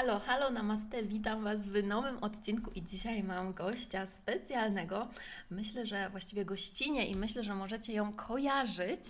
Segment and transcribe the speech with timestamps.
[0.00, 5.08] Halo, halo, namaste, witam Was w nowym odcinku i dzisiaj mam gościa specjalnego.
[5.50, 9.02] Myślę, że właściwie gościnie i myślę, że możecie ją kojarzyć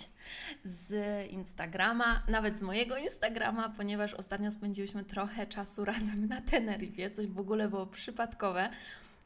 [0.65, 0.93] z
[1.31, 7.41] Instagrama, nawet z mojego Instagrama, ponieważ ostatnio spędziłyśmy trochę czasu razem na Teneryfie, coś w
[7.41, 8.71] ogóle było przypadkowe.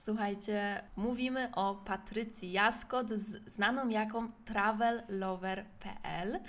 [0.05, 3.08] Słuchajcie, mówimy o Patrycji Jaskot,
[3.47, 6.41] znaną jako travellover.pl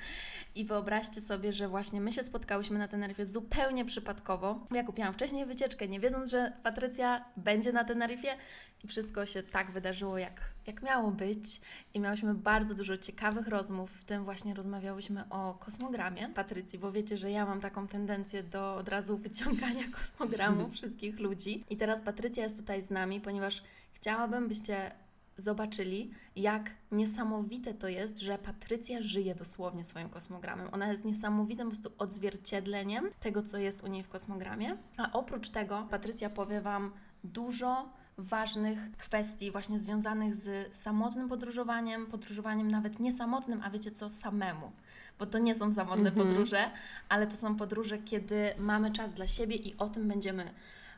[0.56, 4.67] i wyobraźcie sobie, że właśnie my się spotkałyśmy na Teneryfie zupełnie przypadkowo.
[4.72, 8.38] Ja kupiłam wcześniej wycieczkę, nie wiedząc, że Patrycja będzie na Teneryfie
[8.83, 11.61] i wszystko się tak wydarzyło, jak, jak miało być.
[11.94, 17.17] I miałyśmy bardzo dużo ciekawych rozmów, w tym właśnie rozmawiałyśmy o kosmogramie Patrycji, bo wiecie,
[17.17, 21.63] że ja mam taką tendencję do od razu wyciągania kosmogramu wszystkich ludzi.
[21.69, 24.91] I teraz Patrycja jest tutaj z nami, ponieważ chciałabym, byście
[25.38, 30.69] zobaczyli, jak niesamowite to jest, że Patrycja żyje dosłownie swoim kosmogramem.
[30.71, 34.77] Ona jest niesamowitym po prostu odzwierciedleniem tego, co jest u niej w kosmogramie.
[34.97, 36.91] A oprócz tego Patrycja powie Wam
[37.23, 44.71] dużo ważnych kwestii właśnie związanych z samotnym podróżowaniem, podróżowaniem nawet niesamotnym, a wiecie co, samemu.
[45.20, 46.27] Bo to nie są samotne mm -hmm.
[46.27, 46.71] podróże,
[47.09, 50.54] ale to są podróże, kiedy mamy czas dla siebie i o tym będziemy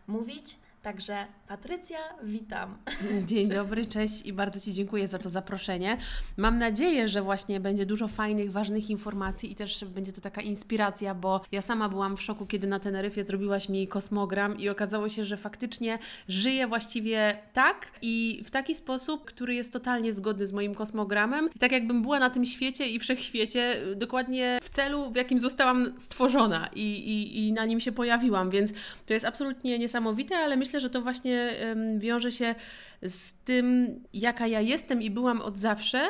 [0.07, 0.57] mówić.
[0.87, 2.77] Także Patrycja, witam.
[3.29, 5.97] Dzień dobry, cześć i bardzo Ci dziękuję za to zaproszenie.
[6.37, 11.15] Mam nadzieję, że właśnie będzie dużo fajnych, ważnych informacji i też będzie to taka inspiracja,
[11.15, 15.23] bo ja sama byłam w szoku, kiedy na Teneryfie zrobiłaś mi kosmogram i okazało się,
[15.23, 20.75] że faktycznie żyję właściwie tak i w taki sposób, który jest totalnie zgodny z moim
[20.75, 21.49] kosmogramem.
[21.55, 25.99] I tak jakbym była na tym świecie i wszechświecie dokładnie w celu, w jakim zostałam
[25.99, 28.71] stworzona i, i, i na nim się pojawiłam, więc
[29.05, 31.53] to jest absolutnie niesamowite, ale myślę, że to właśnie
[31.97, 32.55] wiąże się
[33.01, 36.07] z tym, jaka ja jestem i byłam od zawsze,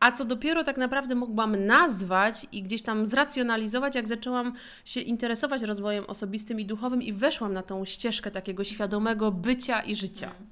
[0.00, 4.54] a co dopiero tak naprawdę mogłam nazwać i gdzieś tam zracjonalizować, jak zaczęłam
[4.84, 9.94] się interesować rozwojem osobistym i duchowym i weszłam na tą ścieżkę takiego świadomego bycia i
[9.94, 10.26] życia.
[10.26, 10.46] Mhm.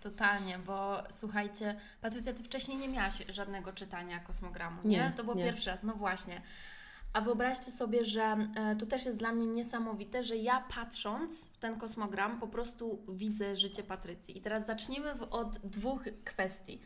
[0.00, 4.96] Totalnie, bo słuchajcie, Patrycja, ty wcześniej nie miałaś żadnego czytania kosmogramu, nie?
[4.98, 5.44] nie to był nie.
[5.44, 6.40] pierwszy raz, no właśnie.
[7.12, 11.56] A wyobraźcie sobie, że e, to też jest dla mnie niesamowite, że ja patrząc w
[11.56, 14.38] ten kosmogram po prostu widzę życie Patrycji.
[14.38, 16.80] I teraz zacznijmy od dwóch kwestii.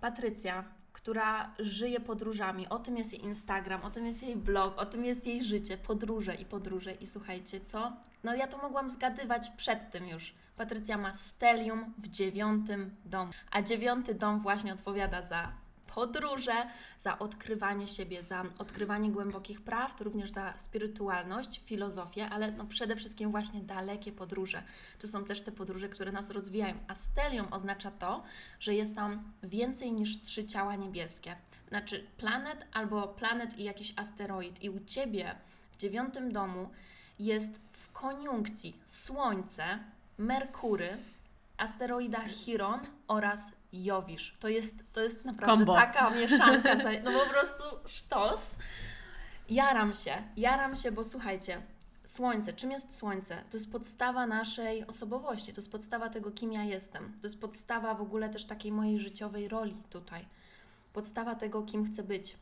[0.00, 4.86] Patrycja, która żyje podróżami, o tym jest jej Instagram, o tym jest jej blog, o
[4.86, 6.92] tym jest jej życie, podróże i podróże.
[6.92, 7.92] I słuchajcie, co?
[8.24, 10.34] No ja to mogłam zgadywać przed tym już.
[10.56, 15.52] Patrycja ma stelium w dziewiątym domu, a dziewiąty dom właśnie odpowiada za
[15.94, 16.66] podróże,
[16.98, 23.30] za odkrywanie siebie, za odkrywanie głębokich prawd, również za spirytualność, filozofię, ale no przede wszystkim
[23.30, 24.62] właśnie dalekie podróże.
[24.98, 26.74] To są też te podróże, które nas rozwijają.
[26.88, 28.22] A stelium oznacza to,
[28.60, 31.36] że jest tam więcej niż trzy ciała niebieskie.
[31.68, 34.62] Znaczy planet albo planet i jakiś asteroid.
[34.62, 35.34] I u Ciebie
[35.72, 36.70] w dziewiątym domu
[37.18, 39.78] jest w koniunkcji Słońce,
[40.18, 40.96] Merkury,
[41.58, 44.36] asteroida Chiron oraz Jowisz.
[44.40, 46.74] To jest, to jest naprawdę taka mieszanka,
[47.04, 48.56] no po prostu sztos.
[49.50, 51.62] Jaram się, jaram się, bo słuchajcie,
[52.08, 53.36] Słońce, czym jest Słońce?
[53.50, 57.12] To jest podstawa naszej osobowości, to jest podstawa tego, kim ja jestem.
[57.20, 60.24] To jest podstawa w ogóle też takiej mojej życiowej roli tutaj.
[60.92, 62.36] Podstawa tego, kim chcę być.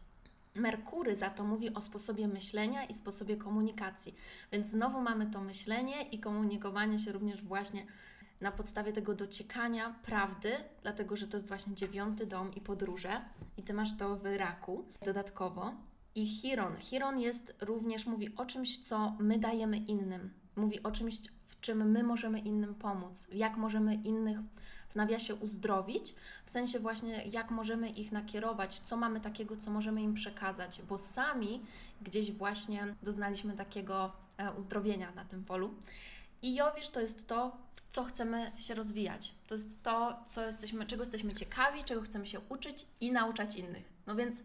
[0.54, 4.14] Merkury za to mówi o sposobie myślenia i sposobie komunikacji.
[4.52, 7.86] Więc znowu mamy to myślenie i komunikowanie się również właśnie
[8.40, 10.52] na podstawie tego dociekania prawdy,
[10.82, 13.20] dlatego że to jest właśnie dziewiąty dom i podróże,
[13.56, 15.72] i ty masz to w raku dodatkowo.
[16.14, 16.76] I Chiron.
[16.76, 20.30] Chiron jest również, mówi o czymś, co my dajemy innym.
[20.56, 24.38] Mówi o czymś, w czym my możemy innym pomóc, jak możemy innych
[24.88, 26.14] w nawiasie uzdrowić,
[26.46, 30.98] w sensie właśnie jak możemy ich nakierować, co mamy takiego, co możemy im przekazać, bo
[30.98, 31.62] sami
[32.02, 35.74] gdzieś właśnie doznaliśmy takiego e, uzdrowienia na tym polu.
[36.42, 37.56] I Jowisz to jest to,
[37.96, 39.34] co chcemy się rozwijać.
[39.46, 43.92] To jest to, co jesteśmy, czego jesteśmy ciekawi, czego chcemy się uczyć i nauczać innych.
[44.06, 44.42] No więc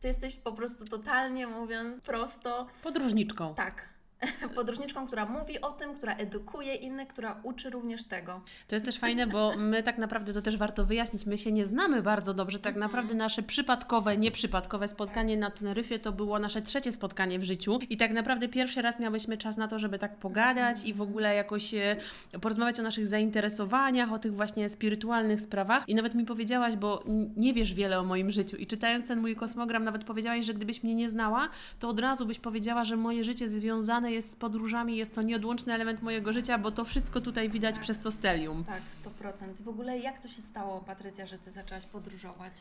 [0.00, 2.66] ty jesteś po prostu totalnie, mówiąc prosto.
[2.82, 3.54] Podróżniczką.
[3.54, 3.88] Tak.
[4.54, 8.40] podróżniczką, która mówi o tym, która edukuje innych, która uczy również tego.
[8.68, 11.66] To jest też fajne, bo my tak naprawdę, to też warto wyjaśnić, my się nie
[11.66, 12.58] znamy bardzo dobrze.
[12.58, 12.90] Tak mhm.
[12.90, 17.96] naprawdę nasze przypadkowe, nieprzypadkowe spotkanie na Teneryfie to było nasze trzecie spotkanie w życiu i
[17.96, 21.74] tak naprawdę pierwszy raz miałyśmy czas na to, żeby tak pogadać i w ogóle jakoś
[21.74, 21.96] e,
[22.40, 27.04] porozmawiać o naszych zainteresowaniach, o tych właśnie spirytualnych sprawach i nawet mi powiedziałaś, bo
[27.36, 30.82] nie wiesz wiele o moim życiu i czytając ten mój kosmogram nawet powiedziałaś, że gdybyś
[30.82, 34.96] mnie nie znała, to od razu byś powiedziała, że moje życie związane jest z podróżami,
[34.96, 37.84] jest to nieodłączny element mojego życia, bo to wszystko tutaj widać tak.
[37.84, 38.64] przez to stelium.
[38.64, 38.82] Tak,
[39.22, 39.62] 100%.
[39.62, 42.52] W ogóle jak to się stało, Patrycja, że Ty zaczęłaś podróżować?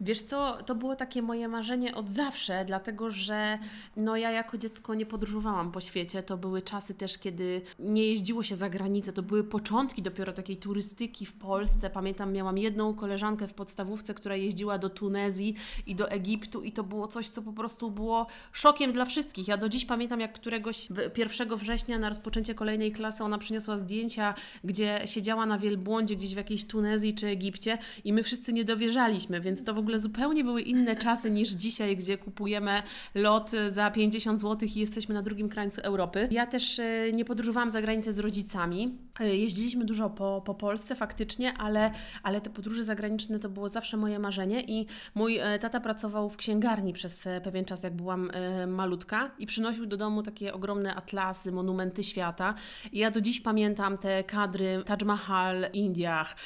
[0.00, 3.58] Wiesz co, to było takie moje marzenie od zawsze, dlatego że
[3.96, 6.22] no ja jako dziecko nie podróżowałam po świecie.
[6.22, 9.12] To były czasy też, kiedy nie jeździło się za granicę.
[9.12, 11.90] To były początki dopiero takiej turystyki w Polsce.
[11.90, 15.54] Pamiętam, miałam jedną koleżankę w podstawówce, która jeździła do Tunezji
[15.86, 19.48] i do Egiptu i to było coś, co po prostu było szokiem dla wszystkich.
[19.48, 24.34] Ja do dziś pamiętam, jak któregoś 1 września na rozpoczęcie kolejnej klasy ona przyniosła zdjęcia,
[24.64, 29.40] gdzie siedziała na wielbłądzie gdzieś w jakiejś Tunezji czy Egipcie i my wszyscy nie dowierzaliśmy,
[29.40, 32.82] więc to w ogóle ogóle zupełnie były inne czasy niż dzisiaj, gdzie kupujemy
[33.14, 36.28] lot za 50 zł i jesteśmy na drugim krańcu Europy.
[36.30, 38.98] Ja też e, nie podróżowałam za granicę z rodzicami.
[39.20, 41.90] E, jeździliśmy dużo po, po Polsce faktycznie, ale,
[42.22, 46.36] ale te podróże zagraniczne to było zawsze moje marzenie i mój e, tata pracował w
[46.36, 48.30] księgarni przez pewien czas, jak byłam
[48.66, 52.54] malutka i przynosił do domu takie ogromne atlasy, monumenty świata.
[52.92, 56.36] I ja do dziś pamiętam te kadry Taj Mahal w Indiach,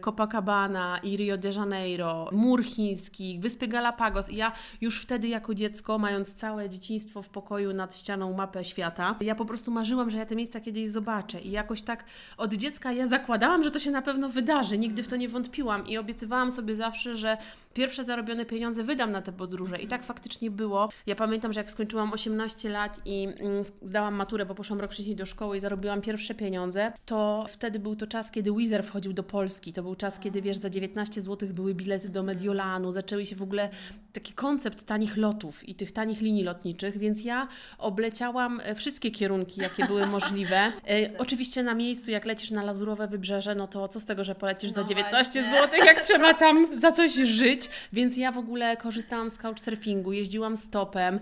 [0.00, 4.30] Copacabana i Rio de Janeiro, mur chiński, wyspy Galapagos.
[4.30, 9.16] I ja już wtedy jako dziecko, mając całe dzieciństwo w pokoju nad ścianą mapę świata,
[9.20, 11.40] ja po prostu marzyłam, że ja te miejsca kiedyś zobaczę.
[11.40, 12.03] I jakoś tak
[12.36, 14.78] od dziecka ja zakładałam, że to się na pewno wydarzy.
[14.78, 17.36] Nigdy w to nie wątpiłam i obiecywałam sobie zawsze, że
[17.74, 19.76] pierwsze zarobione pieniądze wydam na te podróże.
[19.78, 20.88] I tak faktycznie było.
[21.06, 25.16] Ja pamiętam, że jak skończyłam 18 lat i mm, zdałam maturę, bo poszłam rok wcześniej
[25.16, 29.22] do szkoły i zarobiłam pierwsze pieniądze, to wtedy był to czas, kiedy Wizer wchodził do
[29.22, 29.72] Polski.
[29.72, 33.42] To był czas, kiedy wiesz, za 19 zł były bilety do Mediolanu, zaczęły się w
[33.42, 33.68] ogóle
[34.12, 37.48] taki koncept tanich lotów i tych tanich linii lotniczych, więc ja
[37.78, 40.56] obleciałam e, wszystkie kierunki, jakie były możliwe.
[40.56, 40.72] E,
[41.18, 44.70] oczywiście na miejscu, jak lecisz na Lazurowe Wybrzeże, no to co z tego, że polecisz
[44.70, 49.30] no za 19 zł, jak trzeba tam za coś żyć więc ja w ogóle korzystałam
[49.30, 51.20] z couchsurfingu, jeździłam stopem.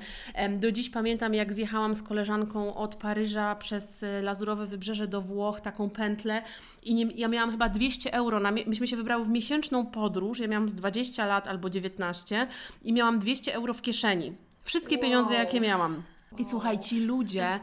[0.59, 5.61] Do dziś pamiętam, jak zjechałam z koleżanką od Paryża przez e, Lazurowe Wybrzeże do Włoch,
[5.61, 6.43] taką pętlę
[6.83, 10.49] i nie, ja miałam chyba 200 euro, na, myśmy się wybrały w miesięczną podróż, ja
[10.49, 12.47] miałam z 20 lat albo 19
[12.85, 14.33] i miałam 200 euro w kieszeni.
[14.65, 15.03] Wszystkie wow.
[15.03, 16.03] pieniądze, jakie miałam.
[16.39, 17.61] I słuchaj, ci ludzie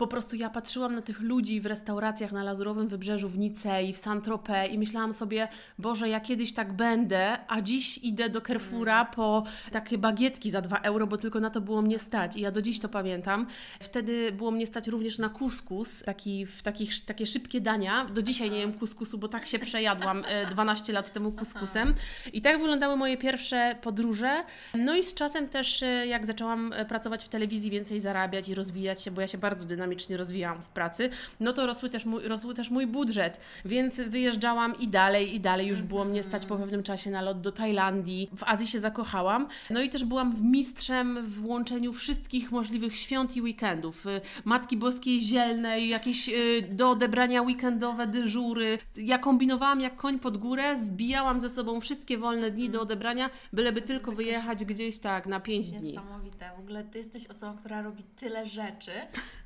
[0.00, 3.96] po prostu ja patrzyłam na tych ludzi w restauracjach na Lazurowym Wybrzeżu w Nicei, w
[3.96, 9.12] Saint-Tropez i myślałam sobie, Boże, ja kiedyś tak będę, a dziś idę do Carrefoura mm.
[9.12, 12.50] po takie bagietki za 2 euro, bo tylko na to było mnie stać i ja
[12.50, 13.46] do dziś to pamiętam.
[13.80, 18.04] Wtedy było mnie stać również na kuskus, taki, w takich, takie szybkie dania.
[18.04, 21.94] Do dzisiaj nie jem kuskusu, bo tak się przejadłam 12 e, lat temu kuskusem.
[22.32, 24.44] I tak wyglądały moje pierwsze podróże.
[24.74, 28.54] No i z czasem też, e, jak zaczęłam e, pracować w telewizji, więcej zarabiać i
[28.54, 32.28] rozwijać się, bo ja się bardzo dynamicznie rozwijałam w pracy, no to rosły też mój,
[32.28, 35.66] rosły też mój budżet, więc wyjeżdżałam i dalej, i dalej.
[35.66, 38.30] Już było mnie stać po pewnym czasie na lot do Tajlandii.
[38.36, 39.48] W Azji się zakochałam.
[39.70, 44.06] No i też byłam w mistrzem w łączeniu wszystkich możliwych świąt i weekendów.
[44.06, 48.78] Y, Matki Boskiej Zielnej, jakieś y, do odebrania weekendowe dyżury.
[48.96, 53.82] Ja kombinowałam jak koń pod górę, zbijałam ze sobą wszystkie wolne dni do odebrania, byleby
[53.82, 55.92] tylko wyjechać gdzieś tak na pięć dni.
[55.92, 56.50] Niesamowite.
[56.56, 58.92] W ogóle Ty jesteś osobą, która robi tyle rzeczy,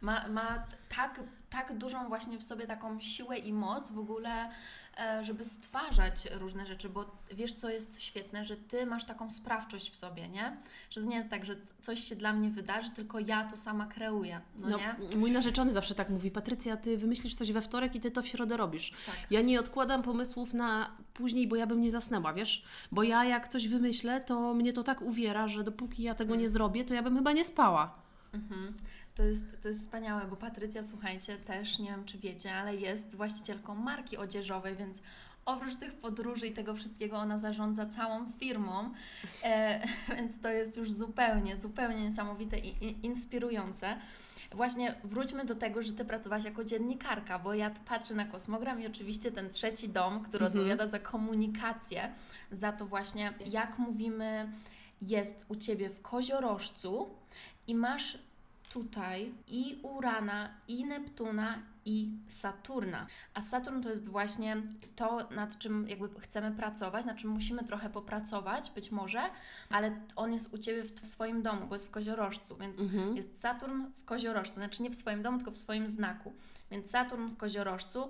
[0.01, 1.21] ma, ma tak,
[1.51, 4.51] tak dużą właśnie w sobie taką siłę i moc w ogóle,
[4.99, 9.91] e, żeby stwarzać różne rzeczy, bo wiesz, co jest świetne, że Ty masz taką sprawczość
[9.91, 10.57] w sobie, nie?
[10.91, 13.87] Że to nie jest tak, że coś się dla mnie wydarzy, tylko ja to sama
[13.87, 15.17] kreuję, no, no nie?
[15.17, 18.29] Mój narzeczony zawsze tak mówi, Patrycja, Ty wymyślisz coś we wtorek i Ty to w
[18.29, 18.91] środę robisz.
[19.07, 19.17] Tak.
[19.31, 22.65] Ja nie odkładam pomysłów na później, bo ja bym nie zasnęła, wiesz?
[22.93, 26.49] Bo ja jak coś wymyślę, to mnie to tak uwiera, że dopóki ja tego nie
[26.49, 28.04] zrobię, to ja bym chyba nie spała.
[28.35, 28.75] Mhm.
[29.15, 33.15] To jest, to jest wspaniałe, bo Patrycja, słuchajcie, też nie wiem, czy wiecie, ale jest
[33.15, 35.03] właścicielką marki odzieżowej, więc
[35.47, 38.91] oprócz tych podróży i tego wszystkiego, ona zarządza całą firmą,
[39.45, 39.81] e,
[40.17, 43.97] więc to jest już zupełnie, zupełnie niesamowite i, i inspirujące.
[44.53, 48.87] Właśnie wróćmy do tego, że Ty pracowałaś jako dziennikarka, bo ja patrzę na kosmogram i
[48.87, 50.53] oczywiście ten trzeci dom, który mhm.
[50.53, 52.13] odpowiada za komunikację,
[52.51, 54.53] za to właśnie, jak mówimy,
[55.03, 57.11] jest u Ciebie w koziorożcu
[57.67, 58.19] i masz
[58.73, 63.07] tutaj i Urana, i Neptuna, i Saturna.
[63.35, 64.63] A Saturn to jest właśnie
[64.97, 69.21] to, nad czym jakby chcemy pracować, nad czym musimy trochę popracować, być może,
[69.71, 73.17] ale on jest u Ciebie w, w swoim domu, bo jest w koziorożcu, więc mhm.
[73.17, 76.33] jest Saturn w koziorożcu, znaczy nie w swoim domu, tylko w swoim znaku.
[76.71, 78.09] Więc Saturn w koziorożcu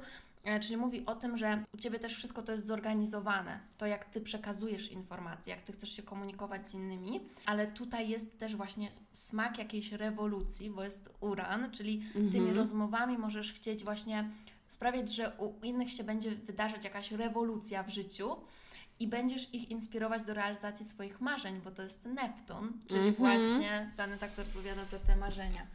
[0.60, 3.60] czyli mówi o tym, że u Ciebie też wszystko to jest zorganizowane.
[3.78, 8.38] To, jak Ty przekazujesz informacje, jak Ty chcesz się komunikować z innymi, ale tutaj jest
[8.38, 12.30] też właśnie smak jakiejś rewolucji, bo jest uran, czyli mhm.
[12.30, 14.30] tymi rozmowami możesz chcieć właśnie
[14.68, 18.36] sprawiać, że u innych się będzie wydarzać jakaś rewolucja w życiu
[19.00, 23.14] i będziesz ich inspirować do realizacji swoich marzeń, bo to jest Neptun, czyli mhm.
[23.14, 25.66] właśnie planeta, która odpowiada za te marzenia.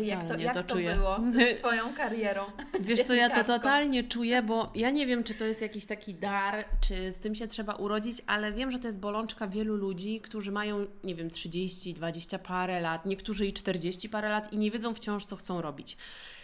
[0.00, 0.94] Totalnie jak to, jak to, to czuję.
[0.94, 2.44] było z Twoją karierą?
[2.80, 6.14] Wiesz co, ja to totalnie czuję, bo ja nie wiem, czy to jest jakiś taki
[6.14, 10.20] dar, czy z tym się trzeba urodzić, ale wiem, że to jest bolączka wielu ludzi,
[10.20, 14.70] którzy mają, nie wiem, 30, 20 parę lat, niektórzy i 40 parę lat i nie
[14.70, 15.96] wiedzą wciąż, co chcą robić.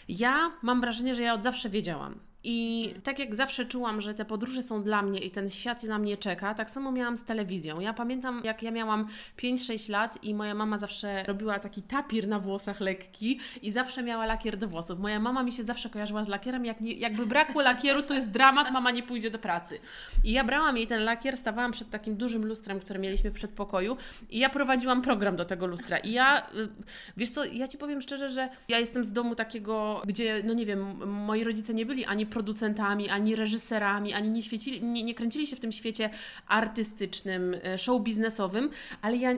[0.08, 2.29] Ja mam wrażenie, że ja od zawsze wiedziałam.
[2.44, 5.98] I tak jak zawsze czułam, że te podróże są dla mnie i ten świat na
[5.98, 7.80] mnie czeka, tak samo miałam z telewizją.
[7.80, 9.06] Ja pamiętam, jak ja miałam
[9.42, 14.26] 5-6 lat i moja mama zawsze robiła taki tapir na włosach lekki i zawsze miała
[14.26, 14.98] lakier do włosów.
[14.98, 16.64] Moja mama mi się zawsze kojarzyła z lakierem.
[16.64, 19.78] Jak nie, jakby brakło lakieru, to jest dramat, mama nie pójdzie do pracy.
[20.24, 23.96] I ja brałam jej ten lakier, stawałam przed takim dużym lustrem, które mieliśmy w przedpokoju
[24.30, 25.98] i ja prowadziłam program do tego lustra.
[25.98, 26.68] I ja, y,
[27.16, 30.66] wiesz co, ja Ci powiem szczerze, że ja jestem z domu takiego, gdzie, no nie
[30.66, 35.46] wiem, moi rodzice nie byli ani producentami, ani reżyserami, ani nie, świecili, nie, nie kręcili
[35.46, 36.10] się w tym świecie
[36.46, 38.70] artystycznym, e, show biznesowym,
[39.02, 39.32] ale ja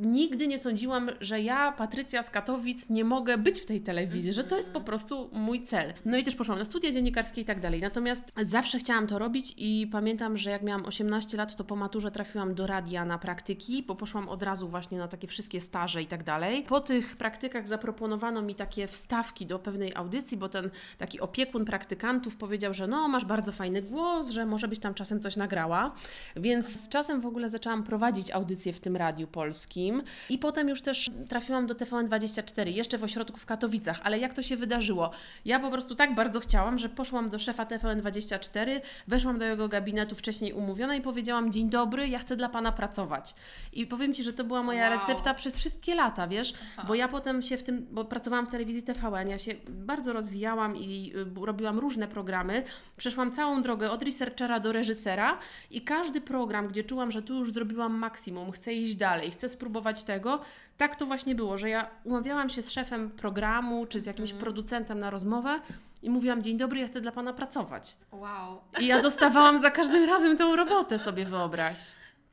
[0.00, 4.44] nigdy nie sądziłam, że ja, Patrycja z Katowic, nie mogę być w tej telewizji, że
[4.44, 5.92] to jest po prostu mój cel.
[6.04, 7.80] No i też poszłam na studia dziennikarskie i tak dalej.
[7.80, 12.10] Natomiast zawsze chciałam to robić i pamiętam, że jak miałam 18 lat, to po maturze
[12.10, 16.06] trafiłam do radia na praktyki, bo poszłam od razu właśnie na takie wszystkie staże i
[16.06, 16.62] tak dalej.
[16.62, 22.36] Po tych praktykach zaproponowano mi takie wstawki do pewnej audycji, bo ten taki opiekun praktykantów
[22.36, 25.94] powiedział, że no, masz bardzo fajny głos, że może byś tam czasem coś nagrała.
[26.36, 29.83] Więc z czasem w ogóle zaczęłam prowadzić audycje w tym radiu polskim.
[30.30, 34.00] I potem już też trafiłam do TVN24, jeszcze w ośrodku w Katowicach.
[34.02, 35.10] Ale jak to się wydarzyło?
[35.44, 40.14] Ja po prostu tak bardzo chciałam, że poszłam do szefa TVN24, weszłam do jego gabinetu
[40.14, 43.34] wcześniej umówiona i powiedziałam: Dzień dobry, ja chcę dla pana pracować.
[43.72, 44.98] I powiem ci, że to była moja wow.
[44.98, 46.54] recepta przez wszystkie lata, wiesz?
[46.72, 46.84] Aha.
[46.88, 50.76] Bo ja potem się w tym, bo pracowałam w telewizji TVN, ja się bardzo rozwijałam
[50.76, 51.12] i
[51.42, 52.62] y, robiłam różne programy.
[52.96, 55.38] Przeszłam całą drogę od researchera do reżysera
[55.70, 59.73] i każdy program, gdzie czułam, że tu już zrobiłam maksimum, chcę iść dalej, chcę spróbować
[59.74, 60.40] spróbować tego.
[60.76, 64.40] Tak to właśnie było, że ja umawiałam się z szefem programu czy z jakimś mm.
[64.40, 65.60] producentem na rozmowę
[66.02, 67.96] i mówiłam: Dzień dobry, ja chcę dla pana pracować.
[68.12, 68.60] Wow.
[68.80, 71.78] I ja dostawałam za każdym razem tą robotę, sobie wyobraź.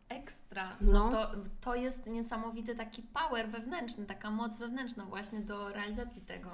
[0.10, 0.76] Ekstra.
[0.82, 1.12] No, no.
[1.12, 1.32] To,
[1.62, 6.50] to jest niesamowity taki power wewnętrzny, taka moc wewnętrzna właśnie do realizacji tego.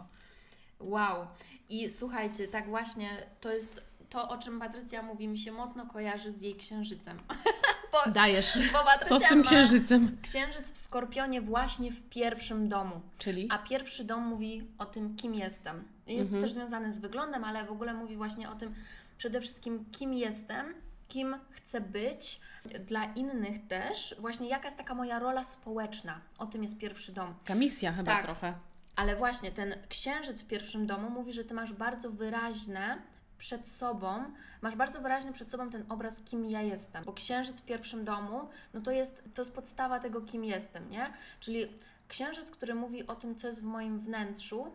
[0.79, 1.27] Wow.
[1.69, 3.09] I słuchajcie, tak właśnie
[3.41, 7.19] to jest to, o czym Patrycja mówi, mi się mocno kojarzy z jej księżycem.
[7.91, 8.59] bo, Dajesz.
[8.73, 10.17] Bo Co z tym księżycem?
[10.21, 13.01] Księżyc w Skorpionie właśnie w pierwszym domu.
[13.17, 13.47] Czyli?
[13.51, 15.83] A pierwszy dom mówi o tym, kim jestem.
[16.07, 16.43] Jest mhm.
[16.43, 18.75] też związany z wyglądem, ale w ogóle mówi właśnie o tym
[19.17, 20.73] przede wszystkim, kim jestem,
[21.07, 22.39] kim chcę być,
[22.85, 26.19] dla innych też, właśnie jaka jest taka moja rola społeczna.
[26.37, 27.35] O tym jest pierwszy dom.
[27.39, 28.23] Taka misja chyba tak.
[28.23, 28.53] trochę.
[28.95, 32.97] Ale właśnie ten księżyc w pierwszym domu mówi, że ty masz bardzo wyraźne
[33.37, 34.23] przed sobą,
[34.61, 37.03] masz bardzo wyraźny przed sobą ten obraz, kim ja jestem.
[37.03, 41.13] Bo księżyc w pierwszym domu, no to jest, to jest podstawa tego, kim jestem, nie?
[41.39, 41.67] Czyli
[42.07, 44.71] księżyc, który mówi o tym, co jest w moim wnętrzu,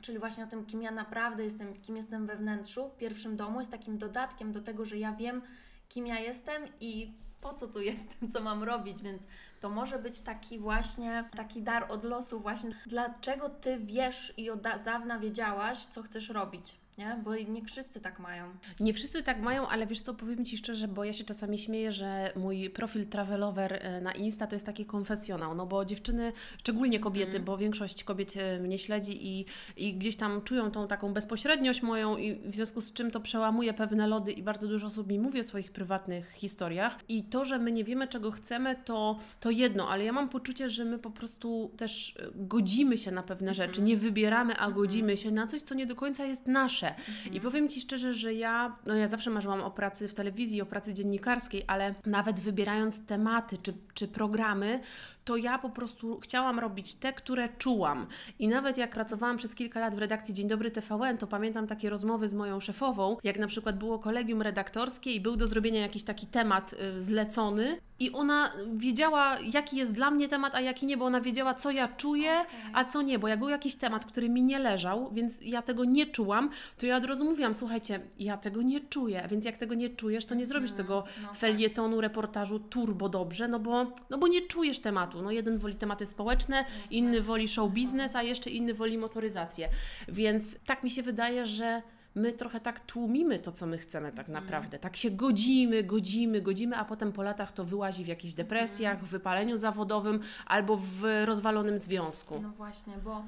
[0.00, 3.58] czyli właśnie o tym, kim ja naprawdę jestem, kim jestem we wnętrzu, w pierwszym domu,
[3.58, 5.42] jest takim dodatkiem do tego, że ja wiem,
[5.88, 9.26] kim ja jestem i po co tu jestem, co mam robić, więc
[9.60, 14.60] to może być taki właśnie, taki dar od losu właśnie, dlaczego Ty wiesz i od
[14.60, 17.20] dawna wiedziałaś, co chcesz robić nie?
[17.24, 18.44] Bo nie wszyscy tak mają.
[18.80, 21.92] Nie wszyscy tak mają, ale wiesz co, powiem Ci szczerze, bo ja się czasami śmieję,
[21.92, 27.00] że mój profil travelover e, na Insta to jest taki konfesjonał, no bo dziewczyny, szczególnie
[27.00, 27.44] kobiety, mm.
[27.44, 29.46] bo większość kobiet e, mnie śledzi i,
[29.76, 33.74] i gdzieś tam czują tą taką bezpośredniość moją i w związku z czym to przełamuje
[33.74, 37.58] pewne lody i bardzo dużo osób mi mówi o swoich prywatnych historiach i to, że
[37.58, 41.10] my nie wiemy czego chcemy, to, to jedno, ale ja mam poczucie, że my po
[41.10, 43.88] prostu też e, godzimy się na pewne rzeczy, mm.
[43.88, 47.34] nie wybieramy, a godzimy się na coś, co nie do końca jest nasze Mhm.
[47.34, 50.66] I powiem Ci szczerze, że ja, no ja zawsze marzyłam o pracy w telewizji, o
[50.66, 54.80] pracy dziennikarskiej, ale nawet wybierając tematy czy, czy programy,
[55.24, 58.06] to ja po prostu chciałam robić te, które czułam.
[58.38, 61.90] I nawet jak pracowałam przez kilka lat w redakcji Dzień Dobry TVN, to pamiętam takie
[61.90, 66.04] rozmowy z moją szefową, jak na przykład było kolegium redaktorskie i był do zrobienia jakiś
[66.04, 70.96] taki temat y, zlecony i ona wiedziała, jaki jest dla mnie temat, a jaki nie,
[70.96, 72.70] bo ona wiedziała, co ja czuję, okay.
[72.74, 75.84] a co nie, bo jak był jakiś temat, który mi nie leżał, więc ja tego
[75.84, 79.74] nie czułam, to ja od razu mówiłam, słuchajcie, ja tego nie czuję, więc jak tego
[79.74, 81.36] nie czujesz, to nie zrobisz hmm, tego no tak.
[81.36, 85.13] felietonu, reportażu turbo dobrze, no bo, no bo nie czujesz tematu.
[85.22, 86.72] No jeden woli tematy społeczne, Jasne.
[86.90, 89.68] inny woli show biznes, a jeszcze inny woli motoryzację.
[90.08, 91.82] Więc tak mi się wydaje, że
[92.14, 94.44] my trochę tak tłumimy to, co my chcemy tak mhm.
[94.44, 94.78] naprawdę.
[94.78, 99.08] Tak się godzimy, godzimy, godzimy, a potem po latach to wyłazi w jakichś depresjach, w
[99.08, 102.40] wypaleniu zawodowym albo w rozwalonym związku.
[102.42, 103.24] No właśnie, bo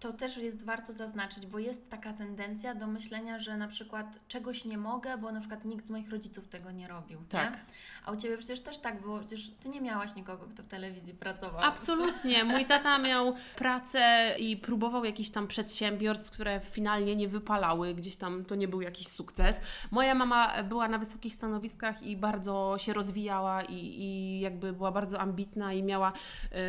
[0.00, 4.64] to też jest warto zaznaczyć, bo jest taka tendencja do myślenia, że na przykład czegoś
[4.64, 7.20] nie mogę, bo na przykład nikt z moich rodziców tego nie robił.
[7.28, 7.52] Tak.
[7.52, 7.58] Nie?
[8.08, 11.14] A u Ciebie przecież też tak było, przecież Ty nie miałaś nikogo, kto w telewizji
[11.14, 11.60] pracował.
[11.62, 12.44] Absolutnie.
[12.44, 18.44] Mój tata miał pracę i próbował jakichś tam przedsiębiorstw, które finalnie nie wypalały, gdzieś tam
[18.44, 19.60] to nie był jakiś sukces.
[19.90, 25.20] Moja mama była na wysokich stanowiskach i bardzo się rozwijała i, i jakby była bardzo
[25.20, 26.12] ambitna i miała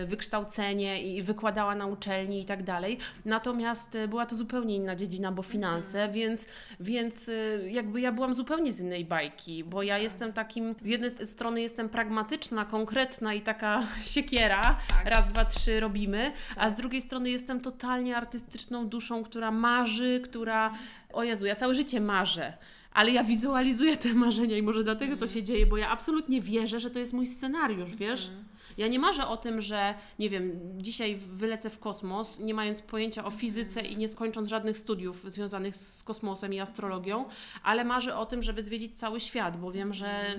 [0.04, 2.98] y, wykształcenie i wykładała na uczelni i tak dalej.
[3.26, 6.12] Natomiast y, była to zupełnie inna dziedzina, bo finanse, mhm.
[6.12, 6.46] więc,
[6.80, 11.12] więc y, jakby ja byłam zupełnie z innej bajki, bo ja jestem takim, z jednej
[11.30, 13.84] strony jestem pragmatyczna, konkretna i taka
[14.14, 15.06] siekiera, tak.
[15.06, 16.58] raz, dwa, trzy robimy, tak.
[16.58, 20.72] a z drugiej strony jestem totalnie artystyczną duszą, która marzy, która,
[21.14, 22.54] o Jezu, ja całe życie marzę
[22.94, 26.80] ale ja wizualizuję te marzenia i może dlatego to się dzieje, bo ja absolutnie wierzę,
[26.80, 28.28] że to jest mój scenariusz, wiesz?
[28.28, 28.46] Mhm.
[28.78, 33.26] Ja nie marzę o tym, że nie wiem, dzisiaj wylecę w kosmos, nie mając pojęcia
[33.26, 37.26] o fizyce i nie skończąc żadnych studiów związanych z kosmosem i astrologią,
[37.64, 40.36] ale marzę o tym, żeby zwiedzić cały świat, bo wiem, że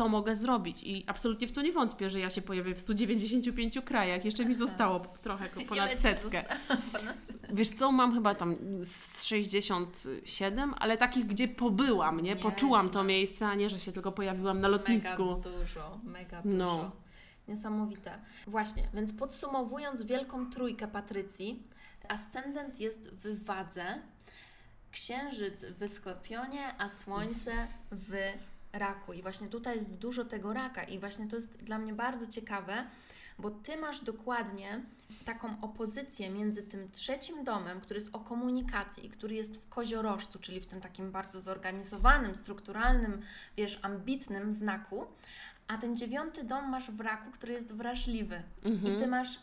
[0.00, 3.78] to mogę zrobić i absolutnie w to nie wątpię, że ja się pojawię w 195
[3.84, 4.24] krajach.
[4.24, 6.44] Jeszcze mi zostało trochę ponad setkę.
[7.50, 8.56] Wiesz co, mam chyba tam
[9.22, 12.36] 67, ale takich, gdzie pobyłam, nie?
[12.36, 15.24] Poczułam to miejsce, a nie, że się tylko pojawiłam na lotnisku.
[15.24, 16.56] Mega dużo, mega dużo.
[16.56, 16.90] No.
[17.48, 18.18] Niesamowite.
[18.46, 21.62] Właśnie, więc podsumowując wielką trójkę Patrycji,
[22.08, 24.02] ascendent jest w wadze,
[24.90, 27.52] księżyc w skorpionie, a słońce
[27.90, 28.32] w
[28.72, 29.12] raku.
[29.12, 32.84] I właśnie tutaj jest dużo tego raka, i właśnie to jest dla mnie bardzo ciekawe,
[33.38, 34.80] bo ty masz dokładnie
[35.24, 40.60] taką opozycję między tym trzecim domem, który jest o komunikacji, który jest w koziorożcu, czyli
[40.60, 43.22] w tym takim bardzo zorganizowanym, strukturalnym,
[43.56, 45.06] wiesz, ambitnym znaku,
[45.68, 48.42] a ten dziewiąty dom masz w raku, który jest wrażliwy.
[48.64, 48.96] Mhm.
[48.96, 49.38] I ty masz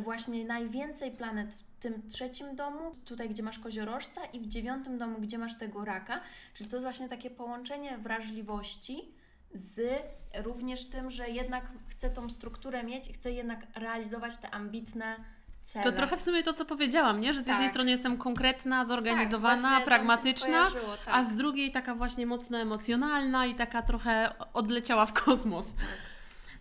[0.00, 5.20] właśnie najwięcej planet w tym trzecim domu, tutaj gdzie masz koziorożca i w dziewiątym domu,
[5.20, 6.20] gdzie masz tego raka,
[6.54, 9.14] czyli to jest właśnie takie połączenie wrażliwości
[9.54, 10.02] z
[10.44, 15.16] również tym, że jednak chcę tą strukturę mieć i chcę jednak realizować te ambitne
[15.62, 15.84] cele.
[15.84, 17.32] To trochę w sumie to, co powiedziałam, nie?
[17.32, 17.52] że z tak.
[17.52, 21.14] jednej strony jestem konkretna, zorganizowana, tak, pragmatyczna, tak.
[21.14, 25.74] a z drugiej taka właśnie mocno emocjonalna i taka trochę odleciała w kosmos.
[25.74, 25.84] Tak.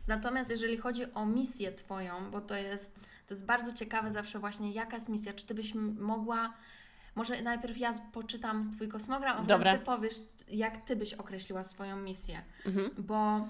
[0.07, 2.99] Natomiast jeżeli chodzi o misję Twoją, bo to jest,
[3.31, 6.53] to jest bardzo ciekawe zawsze właśnie, jaka jest misja, czy Ty byś mogła,
[7.15, 10.15] może najpierw ja poczytam Twój kosmogram, a potem Ty powiesz,
[10.49, 12.89] jak Ty byś określiła swoją misję, mhm.
[12.97, 13.47] bo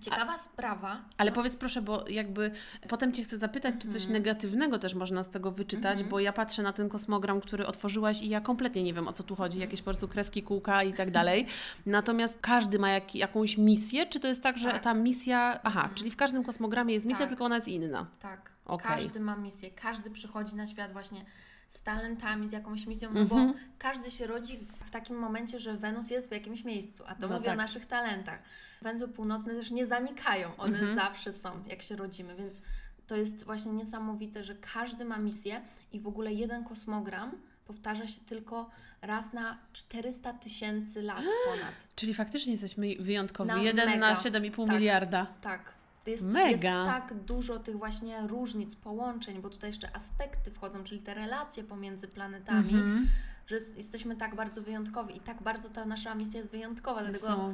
[0.00, 1.04] Ciekawa a, sprawa.
[1.16, 1.34] Ale no.
[1.34, 2.50] powiedz proszę, bo jakby
[2.88, 4.12] potem Cię chcę zapytać, czy coś mm.
[4.12, 6.10] negatywnego też można z tego wyczytać, mm -hmm.
[6.10, 9.22] bo ja patrzę na ten kosmogram, który otworzyłaś i ja kompletnie nie wiem o co
[9.22, 11.46] tu chodzi, jakieś po prostu kreski, kółka i tak dalej.
[11.86, 14.82] Natomiast każdy ma jak, jakąś misję, czy to jest tak, że tak.
[14.82, 15.94] ta misja, aha, mm.
[15.94, 17.28] czyli w każdym kosmogramie jest misja, tak.
[17.28, 18.06] tylko ona jest inna.
[18.20, 18.55] Tak.
[18.66, 18.96] Okay.
[18.96, 21.24] Każdy ma misję, każdy przychodzi na świat właśnie
[21.68, 23.54] z talentami, z jakąś misją, no bo mhm.
[23.78, 27.34] każdy się rodzi w takim momencie, że Wenus jest w jakimś miejscu, a to no
[27.34, 27.54] mówię tak.
[27.54, 28.38] o naszych talentach.
[28.82, 30.94] Węzły północne też nie zanikają, one mhm.
[30.96, 32.60] zawsze są, jak się rodzimy, więc
[33.06, 35.60] to jest właśnie niesamowite, że każdy ma misję
[35.92, 37.32] i w ogóle jeden kosmogram
[37.66, 38.70] powtarza się tylko
[39.02, 41.88] raz na 400 tysięcy lat ponad.
[41.96, 43.64] Czyli faktycznie jesteśmy wyjątkowi.
[43.64, 44.00] Jeden mega.
[44.00, 45.26] na 7,5 tak, miliarda.
[45.40, 45.75] Tak.
[46.06, 46.48] Jest, Mega.
[46.50, 51.64] jest tak dużo tych właśnie różnic, połączeń, bo tutaj jeszcze aspekty wchodzą, czyli te relacje
[51.64, 53.02] pomiędzy planetami, -hmm.
[53.46, 57.02] że jesteśmy tak bardzo wyjątkowi i tak bardzo ta nasza misja jest wyjątkowa.
[57.02, 57.52] Dlatego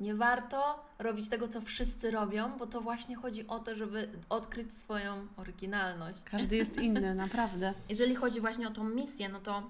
[0.00, 4.72] nie warto robić tego, co wszyscy robią, bo to właśnie chodzi o to, żeby odkryć
[4.72, 6.24] swoją oryginalność.
[6.24, 7.74] Każdy jest inny, naprawdę.
[7.88, 9.62] Jeżeli chodzi właśnie o tą misję, no to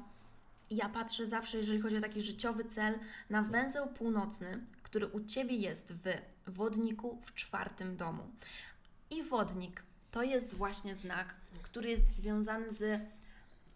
[0.71, 2.99] ja patrzę zawsze, jeżeli chodzi o taki życiowy cel,
[3.31, 6.05] na węzeł północny, który u Ciebie jest w
[6.47, 8.23] wodniku w czwartym domu.
[9.11, 13.01] I wodnik to jest właśnie znak, który jest związany z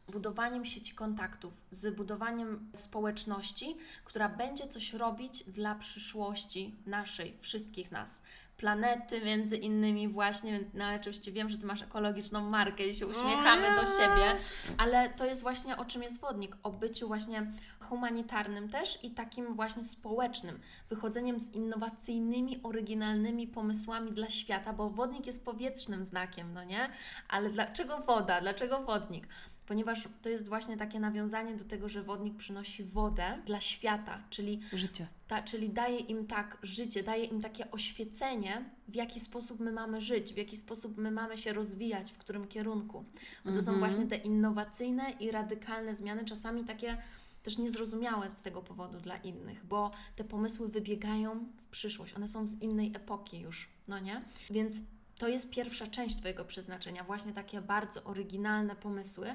[0.08, 8.22] budowaniem sieci kontaktów, z budowaniem społeczności, która będzie coś robić dla przyszłości naszej, wszystkich nas.
[8.62, 13.62] Planety, między innymi właśnie, no oczywiście wiem, że Ty masz ekologiczną markę i się uśmiechamy
[13.80, 14.40] do siebie,
[14.78, 17.46] ale to jest właśnie o czym jest wodnik, o byciu właśnie
[17.80, 25.26] humanitarnym też i takim właśnie społecznym, wychodzeniem z innowacyjnymi, oryginalnymi pomysłami dla świata, bo wodnik
[25.26, 26.88] jest powietrznym znakiem, no nie?
[27.28, 28.40] Ale dlaczego woda?
[28.40, 29.28] Dlaczego wodnik?
[29.72, 34.60] Ponieważ to jest właśnie takie nawiązanie do tego, że wodnik przynosi wodę dla świata, czyli
[34.72, 35.06] życie.
[35.28, 40.00] Ta, czyli daje im tak życie, daje im takie oświecenie, w jaki sposób my mamy
[40.00, 43.04] żyć, w jaki sposób my mamy się rozwijać, w którym kierunku.
[43.44, 43.78] Bo to są mhm.
[43.78, 46.96] właśnie te innowacyjne i radykalne zmiany, czasami takie
[47.42, 52.46] też niezrozumiałe z tego powodu dla innych, bo te pomysły wybiegają w przyszłość, one są
[52.46, 54.22] z innej epoki już, no nie?
[54.50, 54.82] Więc
[55.22, 59.34] to jest pierwsza część Twojego przeznaczenia, właśnie takie bardzo oryginalne pomysły.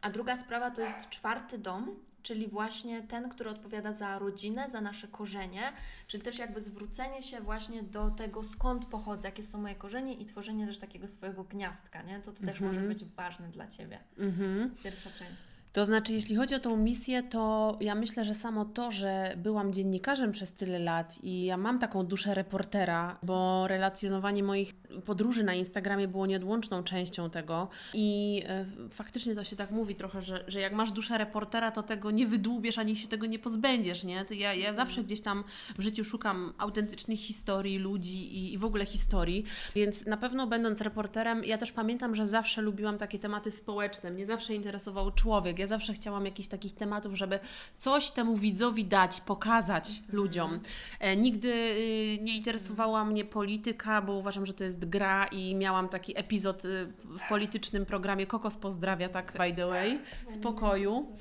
[0.00, 4.80] A druga sprawa to jest czwarty dom, czyli właśnie ten, który odpowiada za rodzinę, za
[4.80, 5.72] nasze korzenie,
[6.06, 10.26] czyli też jakby zwrócenie się właśnie do tego, skąd pochodzę, jakie są moje korzenie i
[10.26, 12.20] tworzenie też takiego swojego gniazdka, nie?
[12.20, 12.88] To, to też może mhm.
[12.88, 13.98] być ważne dla Ciebie.
[14.18, 14.74] Mhm.
[14.82, 15.59] Pierwsza część.
[15.72, 19.72] To znaczy, jeśli chodzi o tą misję, to ja myślę, że samo to, że byłam
[19.72, 25.54] dziennikarzem przez tyle lat i ja mam taką duszę reportera, bo relacjonowanie moich podróży na
[25.54, 30.60] Instagramie było nieodłączną częścią tego i e, faktycznie to się tak mówi trochę, że, że
[30.60, 34.24] jak masz duszę reportera, to tego nie wydłubiesz, ani się tego nie pozbędziesz, nie?
[34.24, 35.44] To ja, ja zawsze gdzieś tam
[35.78, 40.80] w życiu szukam autentycznych historii, ludzi i, i w ogóle historii, więc na pewno będąc
[40.80, 45.66] reporterem, ja też pamiętam, że zawsze lubiłam takie tematy społeczne, mnie zawsze interesował człowiek, ja
[45.66, 47.38] zawsze chciałam jakichś takich tematów, żeby
[47.76, 50.16] coś temu widzowi dać, pokazać mhm.
[50.16, 50.60] ludziom.
[51.00, 55.88] E, nigdy y, nie interesowała mnie polityka, bo uważam, że to jest gra i miałam
[55.88, 61.16] taki epizod y, w politycznym programie Kokos pozdrawia, tak by the way, spokoju.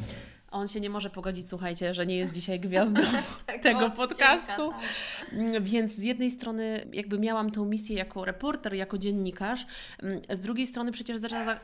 [0.52, 3.02] On się nie może pogodzić, słuchajcie, że nie jest dzisiaj gwiazdą
[3.62, 4.72] tego podcastu.
[4.72, 5.64] Tak.
[5.64, 9.66] Więc z jednej strony jakby miałam tą misję jako reporter, jako dziennikarz,
[10.04, 11.18] mm, z drugiej strony przecież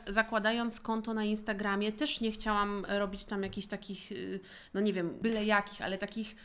[0.07, 4.39] zakładając konto na Instagramie też nie chciałam robić tam jakichś takich, y,
[4.73, 6.35] no nie wiem, byle jakich, ale takich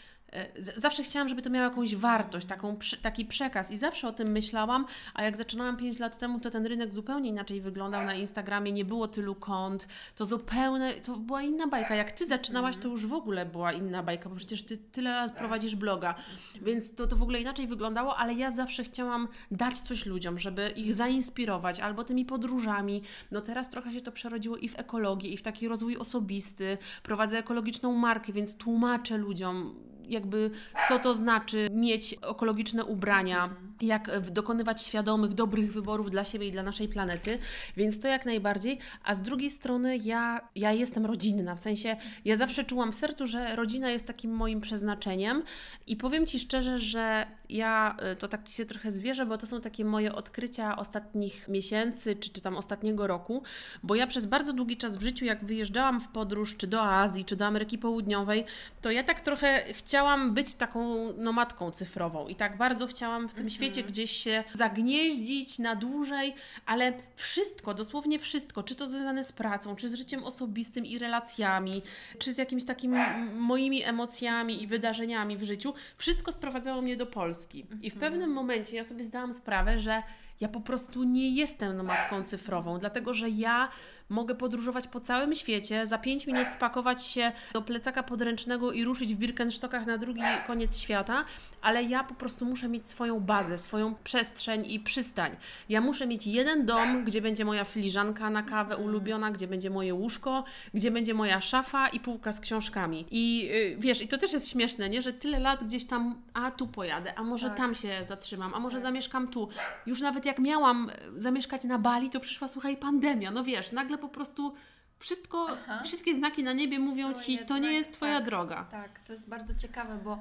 [0.77, 4.87] zawsze chciałam, żeby to miało jakąś wartość, taką, taki przekaz i zawsze o tym myślałam,
[5.14, 8.85] a jak zaczynałam 5 lat temu, to ten rynek zupełnie inaczej wyglądał na Instagramie, nie
[8.85, 11.95] było tylu kont, to zupełnie, to była inna bajka.
[11.95, 15.37] Jak Ty zaczynałaś, to już w ogóle była inna bajka, bo przecież Ty tyle lat
[15.37, 16.14] prowadzisz bloga,
[16.62, 20.73] więc to, to w ogóle inaczej wyglądało, ale ja zawsze chciałam dać coś ludziom, żeby
[20.77, 23.03] ich zainspirować, albo tymi podróżami.
[23.31, 26.79] No teraz trochę się to przerodziło i w ekologię, i w taki rozwój osobisty.
[27.03, 30.51] Prowadzę ekologiczną markę, więc tłumaczę ludziom, jakby
[30.88, 36.62] co to znaczy mieć ekologiczne ubrania, jak dokonywać świadomych, dobrych wyborów dla siebie i dla
[36.62, 37.38] naszej planety,
[37.77, 38.79] więc to jak najbardziej.
[39.05, 43.27] A z drugiej strony ja, ja jestem rodzinna, w sensie ja zawsze czułam w sercu,
[43.27, 45.42] że rodzina jest takim moim przeznaczeniem
[45.87, 49.46] i powiem Ci szczerze, że ja y, to tak Ci się trochę zwierzę, bo to
[49.46, 53.42] są takie moje odkrycia ostatnich miesięcy, czy, czy tam ostatniego roku,
[53.83, 57.25] bo ja przez bardzo długi czas w życiu, jak wyjeżdżałam w podróż, czy do Azji,
[57.25, 58.44] czy do Ameryki Południowej,
[58.81, 60.00] to ja tak trochę chciałam
[60.35, 63.51] być taką nomadką cyfrową i tak bardzo chciałam w tym mhm.
[63.51, 66.35] świecie gdzieś się zagnieździć na dłużej,
[66.67, 71.83] ale wszystko, dosłownie wszystko, czy to związane z pracą, czy z życiem osobistym i relacjami,
[72.19, 72.97] czy z jakimiś takimi
[73.35, 77.59] moimi emocjami i wydarzeniami w życiu, wszystko sprowadzało mnie do Polski.
[77.83, 78.13] I w mhm.
[78.13, 80.03] pewnym momencie ja sobie zdałam sprawę, że
[80.40, 83.68] ja po prostu nie jestem nomadką cyfrową, dlatego że ja
[84.11, 89.14] mogę podróżować po całym świecie, za 5 minut spakować się do plecaka podręcznego i ruszyć
[89.14, 91.24] w Birkenstockach na drugi koniec świata,
[91.62, 95.37] ale ja po prostu muszę mieć swoją bazę, swoją przestrzeń i przystań.
[95.68, 99.94] Ja muszę mieć jeden dom, gdzie będzie moja filiżanka na kawę ulubiona, gdzie będzie moje
[99.94, 103.07] łóżko, gdzie będzie moja szafa i półka z książkami.
[103.11, 105.03] I yy, wiesz, i to też jest śmieszne, nie?
[105.03, 107.57] że tyle lat gdzieś tam, a tu pojadę, a może tak.
[107.57, 108.83] tam się zatrzymam, a może tak.
[108.83, 109.48] zamieszkam tu.
[109.87, 113.31] Już nawet jak miałam zamieszkać na Bali, to przyszła, słuchaj, pandemia.
[113.31, 114.55] No wiesz, nagle po prostu
[114.99, 115.83] wszystko, Aha.
[115.85, 118.64] wszystkie znaki na niebie mówią Ci, to nie jest Twoja tak, droga.
[118.71, 120.19] Tak, to jest bardzo ciekawe, bo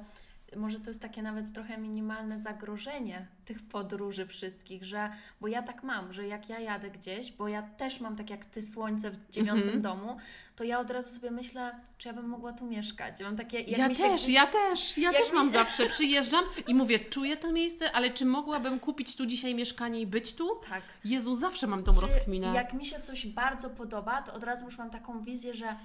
[0.56, 5.82] może to jest takie nawet trochę minimalne zagrożenie tych podróży wszystkich, że, bo ja tak
[5.82, 9.30] mam, że jak ja jadę gdzieś, bo ja też mam tak jak Ty słońce w
[9.30, 9.82] dziewiątym mm -hmm.
[9.82, 10.16] domu,
[10.60, 13.20] to ja od razu sobie myślę, czy ja bym mogła tu mieszkać.
[13.22, 15.34] Mam takie, ja też, gdzieś, ja też, ja też mi...
[15.34, 20.00] mam zawsze, przyjeżdżam i mówię, czuję to miejsce, ale czy mogłabym kupić tu dzisiaj mieszkanie
[20.00, 20.60] i być tu?
[20.68, 20.82] Tak.
[21.04, 22.46] Jezu, zawsze mam tą czy rozkminę.
[22.54, 25.76] Jak mi się coś bardzo podoba, to od razu już mam taką wizję, że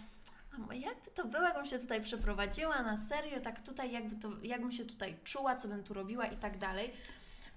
[0.73, 4.85] jakby to było, jakbym się tutaj przeprowadziła na serio, tak tutaj, jakby to, jakbym się
[4.85, 6.93] tutaj czuła, co bym tu robiła i tak dalej.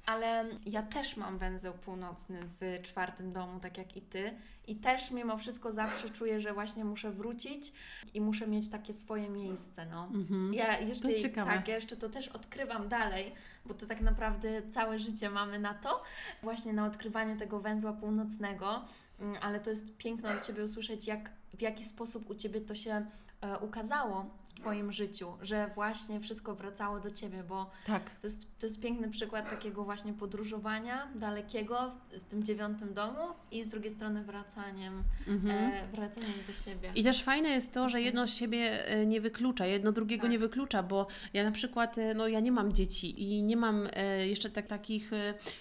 [0.09, 4.35] Ale ja też mam węzeł północny w czwartym domu, tak jak i Ty.
[4.67, 7.73] I też mimo wszystko zawsze czuję, że właśnie muszę wrócić
[8.15, 9.87] i muszę mieć takie swoje miejsce.
[9.87, 10.09] No.
[10.15, 10.55] Mhm.
[10.55, 11.51] Ja jeszcze, To ciekawe.
[11.51, 13.35] tak, ja jeszcze to też odkrywam dalej,
[13.67, 16.03] bo to tak naprawdę całe życie mamy na to,
[16.43, 18.85] właśnie na odkrywanie tego węzła północnego.
[19.21, 22.75] Mm, Ale to jest piękne od Ciebie usłyszeć, jak, w jaki sposób u Ciebie to
[22.75, 23.07] się
[23.41, 28.11] e, ukazało Twoim życiu, że właśnie wszystko wracało do Ciebie, bo Tak.
[28.21, 33.21] to jest, to jest piękny przykład takiego właśnie podróżowania dalekiego w, w tym dziewiątym domu
[33.53, 35.73] i z drugiej strony wracaniem, Mhm.
[35.73, 36.93] e, wracaniem do siebie.
[36.95, 40.31] I też fajne jest to, że jedno z siebie e, nie wyklucza, jedno drugiego Tak.
[40.31, 43.89] nie wyklucza, bo ja na przykład, e, no ja nie mam dzieci i nie mam
[43.93, 45.11] e, jeszcze tak, takich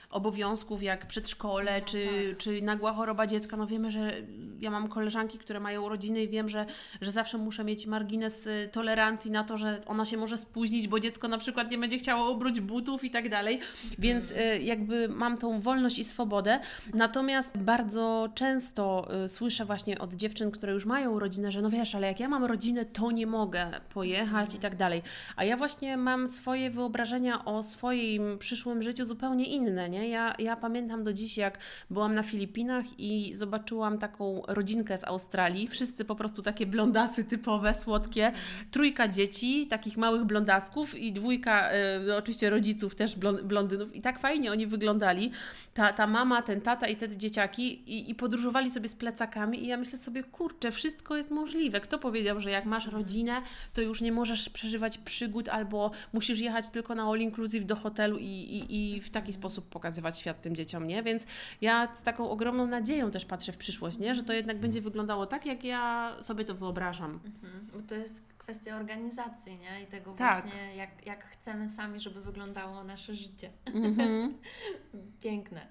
[0.09, 2.37] obowiązków jak przedszkole No czy, tak.
[2.37, 3.57] czy nagła choroba dziecka.
[3.57, 4.13] No wiemy, że
[4.59, 6.65] ja mam koleżanki, które mają urodziny i wiem, że,
[7.01, 10.99] że zawsze muszę mieć margines e, tolerancji na to, że ona się może spóźnić, bo
[10.99, 13.59] dziecko na przykład nie będzie chciało obróć butów i tak dalej.
[13.99, 16.59] Więc e, jakby mam tą wolność i swobodę.
[16.93, 21.95] Natomiast bardzo często y, słyszę właśnie od dziewczyn, które już mają rodzinę, że no wiesz,
[21.95, 25.01] ale jak ja mam rodzinę, to nie mogę pojechać i tak dalej.
[25.35, 30.06] A ja właśnie mam swoje wyobrażenia o swoim przyszłym życiu zupełnie inne, nie?
[30.09, 31.57] Ja, ja pamiętam do dziś, jak
[31.89, 35.67] byłam na Filipinach i zobaczyłam taką rodzinkę z Australii.
[35.67, 38.31] Wszyscy po prostu takie blondasy typowe, słodkie.
[38.71, 41.69] Trójka dzieci, takich małych blondasków i dwójka,
[42.07, 43.95] y, oczywiście rodziców też blon- blondynów.
[43.95, 45.31] I tak fajnie oni wyglądali.
[45.73, 49.67] Ta, ta mama, ten tata i te dzieciaki i, i podróżowali sobie z plecakami i
[49.67, 51.79] ja myślę sobie, kurczę, wszystko jest możliwe.
[51.79, 53.41] Kto powiedział, że jak masz rodzinę,
[53.73, 58.17] to już nie możesz przeżywać przygód albo musisz jechać tylko na all inclusive do hotelu
[58.17, 61.03] i, i, i w taki sposób pokazywać świat tym dzieciom, nie?
[61.03, 61.25] Więc
[61.61, 64.15] ja z taką ogromną nadzieją też patrzę w przyszłość, nie?
[64.15, 67.19] Że to jednak będzie wyglądało tak, jak ja sobie to wyobrażam.
[67.25, 67.67] Mhm.
[67.73, 69.83] Bo to jest kwestia organizacji, nie?
[69.83, 70.43] I tego Tak.
[70.43, 73.49] właśnie, jak, jak chcemy sami, żeby wyglądało nasze życie.
[73.65, 74.37] Mhm.
[75.23, 75.67] Piękne.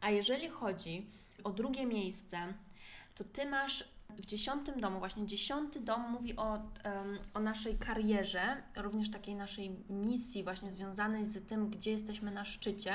[0.00, 1.06] A jeżeli chodzi
[1.44, 2.38] o drugie miejsce,
[3.14, 3.84] to Ty masz
[4.16, 9.70] w dziesiątym domu, właśnie dziesiąty dom mówi o, em, o naszej karierze, również takiej naszej
[9.90, 12.92] misji właśnie związanej z tym, gdzie jesteśmy na szczycie.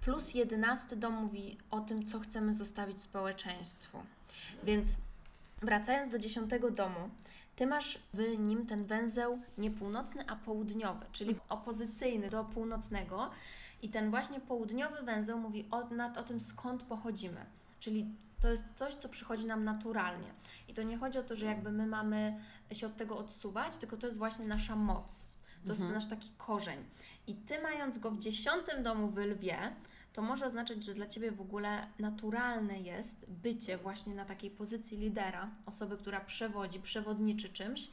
[0.00, 4.02] Plus jedenasty dom mówi o tym, co chcemy zostawić społeczeństwu.
[4.64, 4.96] Więc
[5.62, 7.10] wracając do dziesiątego domu,
[7.56, 13.30] Ty masz w nim ten węzeł nie północny, a południowy, czyli opozycyjny do północnego.
[13.82, 17.46] I ten właśnie południowy węzeł mówi o, nad, o tym, skąd pochodzimy.
[17.80, 20.28] Czyli to jest coś, co przychodzi nam naturalnie.
[20.68, 22.40] I to nie chodzi o to, że jakby my mamy
[22.72, 25.28] się od tego odsuwać, tylko to jest właśnie nasza moc.
[25.66, 26.84] To jest nasz taki korzeń.
[27.26, 29.58] I Ty mając go w dziesiątym domu w lwie,
[30.12, 34.98] to może oznaczać, że dla Ciebie w ogóle naturalne jest bycie właśnie na takiej pozycji
[34.98, 37.88] lidera, osoby, która przewodzi, przewodniczy czymś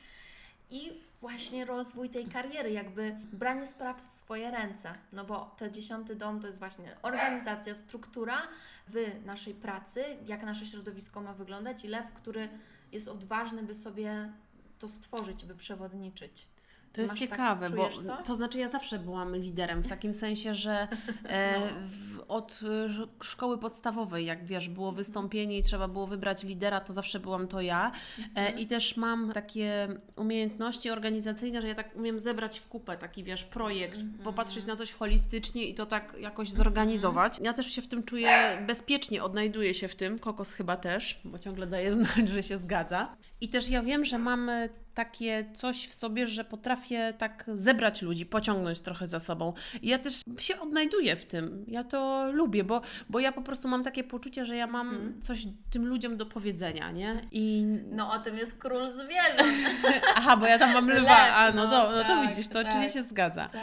[0.70, 4.94] i właśnie rozwój tej kariery, jakby branie spraw w swoje ręce.
[5.14, 8.42] No bo ten dziesiąty dom to jest właśnie organizacja, struktura
[8.88, 12.50] w naszej pracy, jak nasze środowisko ma wyglądać i lew, który
[12.92, 14.34] jest odważny, by sobie
[14.80, 16.48] to stworzyć, by przewodniczyć.
[16.94, 18.18] To jest Masz tak- ciekawe, bo czujesz to?
[18.24, 20.72] to znaczy ja zawsze byłam liderem w takim sensie, że
[21.26, 21.66] e, No.
[21.90, 26.94] w, od e, szkoły podstawowej, jak wiesz, było wystąpienie i trzeba było wybrać lidera, to
[26.94, 27.92] zawsze byłam to ja.
[28.36, 33.24] E, I też mam takie umiejętności organizacyjne, że ja tak umiem zebrać w kupę taki,
[33.24, 37.40] wiesz, projekt, popatrzeć na coś holistycznie i to tak jakoś zorganizować.
[37.42, 41.40] Ja też się w tym czuję bezpiecznie, odnajduję się w tym, Kokos chyba też, bo
[41.40, 43.16] ciągle daje znać, że się zgadza.
[43.42, 44.52] I też ja wiem, że mam
[44.98, 49.54] takie coś w sobie, że potrafię tak zebrać ludzi, pociągnąć trochę za sobą.
[49.82, 51.66] I ja też się odnajduję w tym.
[51.68, 55.48] Ja to lubię, bo, bo ja po prostu mam takie poczucie, że ja mam coś
[55.70, 57.22] tym ludziom do powiedzenia, nie?
[57.32, 59.58] I No o tym jest król zwierząt.
[60.16, 62.48] aha, bo ja tam mam lwa, Lew, a no, no, to, no to tak, widzisz,
[62.48, 62.68] to tak.
[62.68, 63.50] oczywiście się zgadza.
[63.50, 63.62] tak.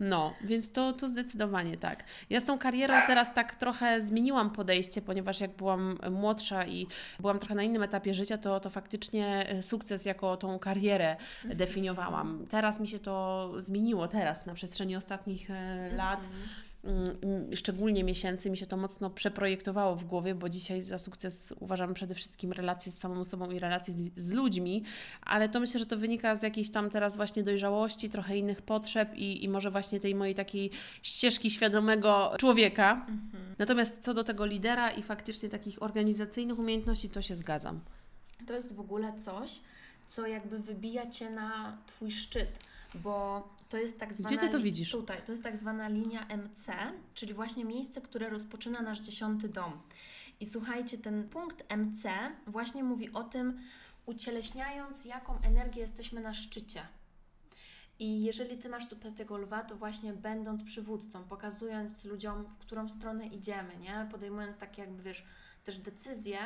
[0.00, 2.04] No, więc to, to zdecydowanie tak.
[2.30, 6.86] Ja z tą karierą teraz tak trochę zmieniłam podejście, ponieważ jak byłam młodsza i
[7.20, 12.46] byłam trochę na innym etapie życia, to, to faktycznie e, sukces jako tą karierę definiowałam.
[12.50, 16.20] Teraz mi się to zmieniło, teraz na przestrzeni ostatnich e, lat.
[16.24, 16.38] mm,
[17.54, 22.14] Szczególnie miesięcy mi się to mocno przeprojektowało w głowie, bo dzisiaj za sukces uważam przede
[22.14, 24.82] wszystkim relacje z samą sobą i relacje z, z ludźmi,
[25.22, 29.14] ale to myślę, że to wynika z jakiejś tam teraz właśnie dojrzałości, trochę innych potrzeb
[29.14, 30.70] i, i może właśnie tej mojej takiej
[31.02, 33.06] ścieżki świadomego człowieka.
[33.58, 37.80] Natomiast co do tego lidera i faktycznie takich organizacyjnych umiejętności, to się zgadzam.
[38.46, 39.60] To jest w ogóle coś,
[40.06, 42.58] co jakby wybija Cię na Twój szczyt,
[42.94, 44.28] bo to jest tak zwana...
[44.28, 44.90] Gdzie Ty to widzisz?
[44.90, 46.72] Tutaj, to jest tak zwana linia MC,
[47.14, 49.72] czyli właśnie miejsce, które rozpoczyna nasz dziesiąty dom.
[50.40, 52.08] I słuchajcie, ten punkt MC
[52.46, 53.60] właśnie mówi o tym,
[54.06, 56.80] ucieleśniając, jaką energię jesteśmy na szczycie.
[57.98, 62.88] I jeżeli ty masz tutaj tego lwa, to właśnie będąc przywódcą, pokazując ludziom, w którą
[62.88, 64.08] stronę idziemy, nie?
[64.10, 65.24] Podejmując takie jakby, wiesz,
[65.64, 66.38] też decyzje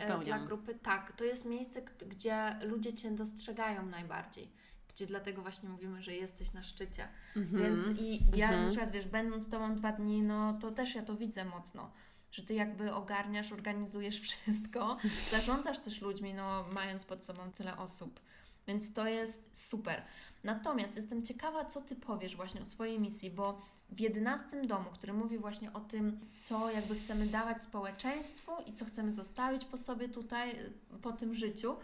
[0.00, 4.48] ja e, dla grupy, tak, to jest miejsce, gdzie ludzie Cię dostrzegają najbardziej.
[4.96, 7.08] Gdzie dlatego właśnie mówimy, że jesteś na szczycie.
[7.36, 7.62] Mhm.
[7.62, 8.62] Więc i ja mhm.
[8.62, 11.90] na przykład, wiesz, będąc z Tobą dwa dni, no to też ja to widzę mocno
[12.32, 14.96] że ty jakby ogarniasz, organizujesz wszystko,
[15.30, 18.20] zarządzasz też ludźmi, no mając pod sobą tyle osób.
[18.66, 20.02] Więc to jest super.
[20.44, 25.12] Natomiast jestem ciekawa, co Ty powiesz właśnie o swojej misji, bo w jedenastym domu, który
[25.12, 30.08] mówi właśnie o tym, co jakby chcemy dawać społeczeństwu i co chcemy zostawić po sobie
[30.08, 30.56] tutaj,
[31.02, 31.76] po tym życiu,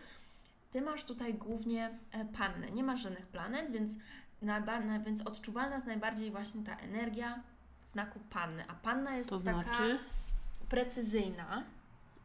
[0.72, 2.70] Ty masz tutaj głównie e, pannę.
[2.70, 3.92] Nie masz żadnych planet, więc,
[5.04, 7.42] więc odczuwalna jest najbardziej właśnie ta energia
[7.86, 8.64] znaku panny.
[8.68, 9.98] A panna jest to taka znaczy?
[10.68, 11.64] precyzyjna,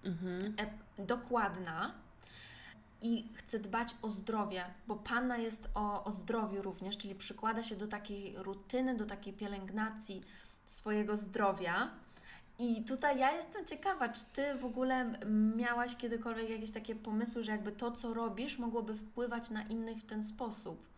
[0.03, 0.55] mhm.
[0.57, 1.93] e, dokładna,
[3.01, 7.75] i chce dbać o zdrowie, bo Panna jest o, o zdrowiu również, czyli przykłada się
[7.75, 10.23] do takiej rutyny, do takiej pielęgnacji
[10.65, 11.91] swojego zdrowia.
[12.59, 15.19] I tutaj ja jestem ciekawa, czy Ty w ogóle
[15.55, 20.05] miałaś kiedykolwiek jakieś takie pomysły, że jakby to, co robisz, mogłoby wpływać na innych w
[20.05, 20.96] ten sposób?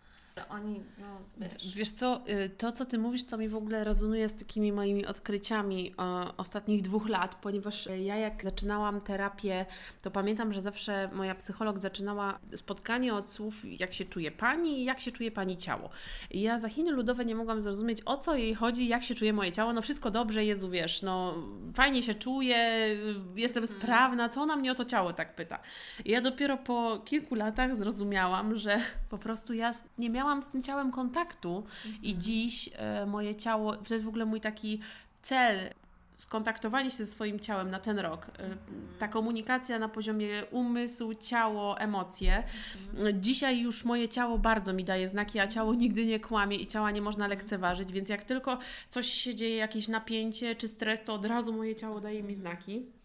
[0.50, 1.06] Oni, no,
[1.38, 1.76] wiesz.
[1.76, 5.06] wiesz co, y, to co Ty mówisz, to mi w ogóle rezonuje z takimi moimi
[5.06, 5.94] odkryciami
[6.38, 9.66] ostatnich dwóch lat, ponieważ ja jak zaczynałam terapię,
[10.02, 14.86] to pamiętam, że zawsze moja psycholog zaczynała spotkanie od słów, jak się czuje Pani i
[14.86, 15.90] jak się czuje Pani ciało.
[16.32, 19.34] I ja za Chiny Ludowe nie mogłam zrozumieć, o co jej chodzi, jak się czuje
[19.34, 21.36] moje ciało, no wszystko dobrze, Jezu, wiesz, no
[21.74, 22.58] fajnie się czuję,
[23.36, 23.80] jestem mhm.
[23.80, 25.60] sprawna, co ona mnie o to ciało tak pyta.
[26.06, 30.48] I ja dopiero po kilku latach zrozumiałam, że po prostu ja nie miałam miałam z
[30.48, 32.04] tym ciałem kontaktu mhm.
[32.04, 34.80] i dziś e, moje ciało, to jest w ogóle mój taki
[35.22, 35.70] cel,
[36.16, 38.26] skontaktowanie się ze swoim ciałem na ten rok.
[38.26, 38.58] E,
[39.00, 42.44] ta komunikacja na poziomie umysł, ciało, emocje.
[42.92, 43.22] Mhm.
[43.22, 46.92] Dzisiaj już moje ciało bardzo mi daje znaki, a ciało nigdy nie kłamie i ciała
[46.92, 48.58] nie można lekceważyć, więc jak tylko
[48.90, 52.99] coś się dzieje, jakieś napięcie czy stres, to od razu moje ciało daje mi znaki.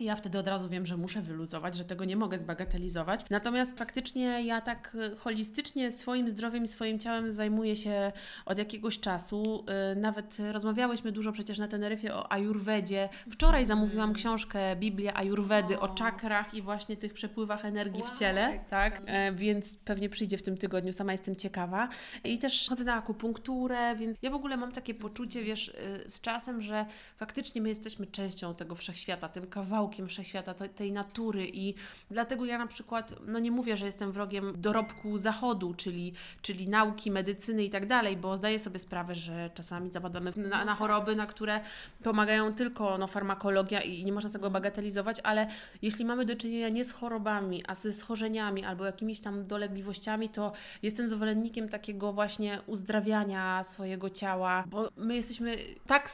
[0.00, 3.20] Ja wtedy od razu wiem, że muszę wyluzować, że tego nie mogę zbagatelizować.
[3.30, 8.12] Natomiast faktycznie ja tak y, holistycznie swoim zdrowiem i swoim ciałem zajmuję się
[8.46, 9.64] od jakiegoś czasu.
[9.92, 13.08] Y, nawet rozmawiałyśmy dużo przecież na Teneryfie o ajurwedzie.
[13.30, 19.02] Wczoraj zamówiłam książkę Biblia Ajurwedy o czakrach i właśnie tych przepływach energii w ciele, tak?
[19.06, 21.88] E, więc pewnie przyjdzie w tym tygodniu, sama jestem ciekawa.
[22.24, 26.20] I też chodzę na akupunkturę, więc ja w ogóle mam takie poczucie, wiesz, y, z
[26.20, 26.86] czasem, że
[27.16, 31.74] faktycznie my jesteśmy częścią tego wszechświata, tym kawałkiem kawałkiem wszechświata, tej natury i
[32.10, 37.10] dlatego ja na przykład, no nie mówię, że jestem wrogiem dorobku zachodu, czyli, czyli nauki,
[37.10, 41.26] medycyny i tak dalej, bo zdaję sobie sprawę, że czasami zapadamy na, na choroby, na
[41.26, 41.60] które
[42.02, 45.46] pomagają tylko no, farmakologia i nie można tego bagatelizować, ale
[45.82, 50.52] jeśli mamy do czynienia nie z chorobami, a ze schorzeniami albo jakimiś tam dolegliwościami, to
[50.82, 56.10] jestem zwolennikiem takiego właśnie uzdrawiania swojego ciała, bo my jesteśmy tak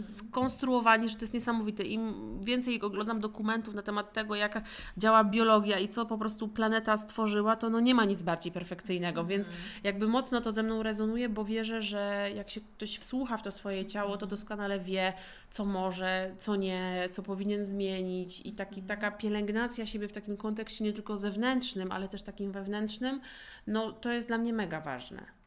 [0.00, 1.82] skonstruowani, że to jest niesamowite.
[1.82, 4.62] Im więcej więcej oglądam dokumentów na temat tego, jak
[4.96, 9.24] działa biologia i co po prostu planeta stworzyła, to no nie ma nic bardziej perfekcyjnego,
[9.24, 9.64] więc mhm.
[9.84, 13.52] jakby mocno to ze mną rezonuje, bo wierzę, że jak się ktoś wsłucha w to
[13.52, 15.12] swoje ciało, to doskonale wie,
[15.50, 18.86] co może, co nie, co powinien zmienić i taki, mhm.
[18.86, 23.20] taka pielęgnacja siebie w takim kontekście nie tylko zewnętrznym, ale też takim wewnętrznym,
[23.66, 25.40] no to jest dla mnie mega ważne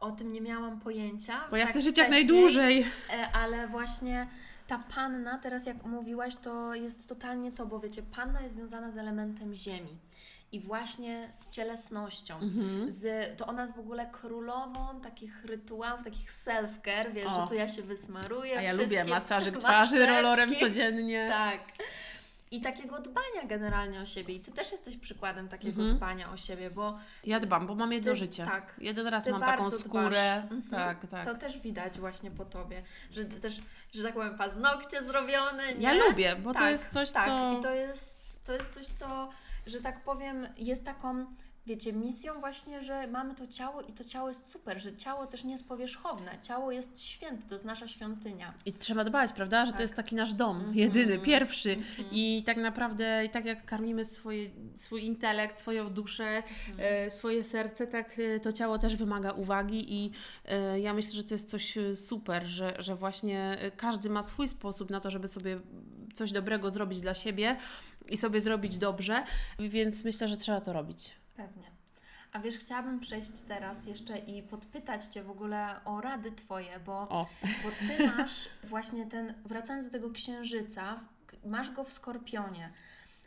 [0.00, 1.40] o tym nie miałam pojęcia.
[1.50, 2.86] Bo ja tak chcę żyć jak najdłużej.
[3.12, 4.26] E, ale właśnie
[4.66, 8.98] ta panna, teraz jak mówiłaś, to jest totalnie to, bo wiecie, panna jest związana z
[8.98, 9.96] elementem ziemi
[10.52, 12.34] i właśnie z cielesnością.
[12.34, 12.90] Mhm.
[12.90, 17.42] Z, to ona jest w ogóle królową takich rytuałów, takich self-care, wiesz, o.
[17.42, 18.58] że to ja się wysmaruję.
[18.58, 21.28] A ja lubię masażyk twarzy rolorem codziennie.
[21.30, 21.60] Tak
[22.54, 24.34] i takiego dbania generalnie o siebie.
[24.34, 25.96] I Ty też jesteś przykładem takiego mhm.
[25.96, 26.98] dbania o siebie, bo...
[27.24, 28.44] Ja dbam, bo mam jedno ty, życie.
[28.44, 28.76] Tak.
[28.78, 30.34] Jeden raz mam taką skórę.
[30.34, 30.62] Mhm.
[30.62, 31.24] Tak, tak.
[31.24, 33.60] To też widać właśnie po Tobie, że też,
[33.94, 35.82] że tak powiem, paznokcie zrobione, nie?
[35.82, 37.26] Ja lubię, bo tak, to jest coś, tak.
[37.26, 37.58] co...
[37.58, 39.28] i to jest, to jest coś, co,
[39.66, 41.26] że tak powiem, jest taką
[41.66, 45.44] wiecie, misją właśnie, że mamy to ciało i to ciało jest super, że ciało też
[45.44, 48.54] nie jest powierzchowne, ciało jest święte, to jest nasza świątynia.
[48.66, 49.76] I trzeba dbać, prawda, że tak.
[49.76, 50.76] to jest taki nasz dom, mm -hmm.
[50.76, 52.04] jedyny, pierwszy mm -hmm.
[52.12, 56.74] i tak naprawdę, i tak jak karmimy swoje, swój intelekt, swoją duszę, mm -hmm.
[56.78, 60.10] e, swoje serce, tak e, to ciało też wymaga uwagi i
[60.44, 64.48] e, ja myślę, że to jest coś e, super, że, że właśnie każdy ma swój
[64.48, 65.60] sposób na to, żeby sobie
[66.14, 67.56] coś dobrego zrobić dla siebie
[68.08, 69.24] i sobie zrobić dobrze,
[69.58, 71.23] więc myślę, że trzeba to robić.
[71.36, 71.70] Pewnie.
[72.32, 77.06] A wiesz, chciałabym przejść teraz jeszcze i podpytać Cię w ogóle o rady Twoje, bo,
[77.42, 81.00] bo Ty masz właśnie ten, wracając do tego księżyca,
[81.44, 82.72] masz go w skorpionie,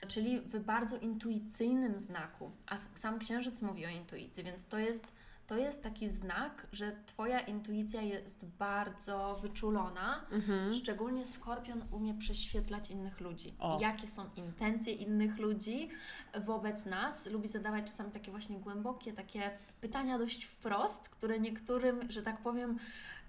[0.08, 5.14] czyli w bardzo intuicyjnym znaku, a sam księżyc mówi o intuicji, więc to jest
[5.48, 10.26] to jest taki znak, że Twoja intuicja jest bardzo wyczulona.
[10.32, 10.74] Mhm.
[10.74, 13.56] Szczególnie skorpion umie prześwietlać innych ludzi.
[13.60, 13.78] O.
[13.82, 15.90] Jakie są intencje innych ludzi
[16.46, 17.26] wobec nas.
[17.26, 22.78] Lubi zadawać czasami takie właśnie głębokie, takie pytania dość wprost, które niektórym, że tak powiem,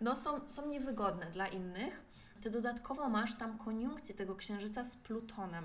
[0.01, 2.03] no są, są niewygodne dla innych.
[2.41, 5.65] Ty dodatkowo masz tam koniunkcję tego księżyca z Plutonem.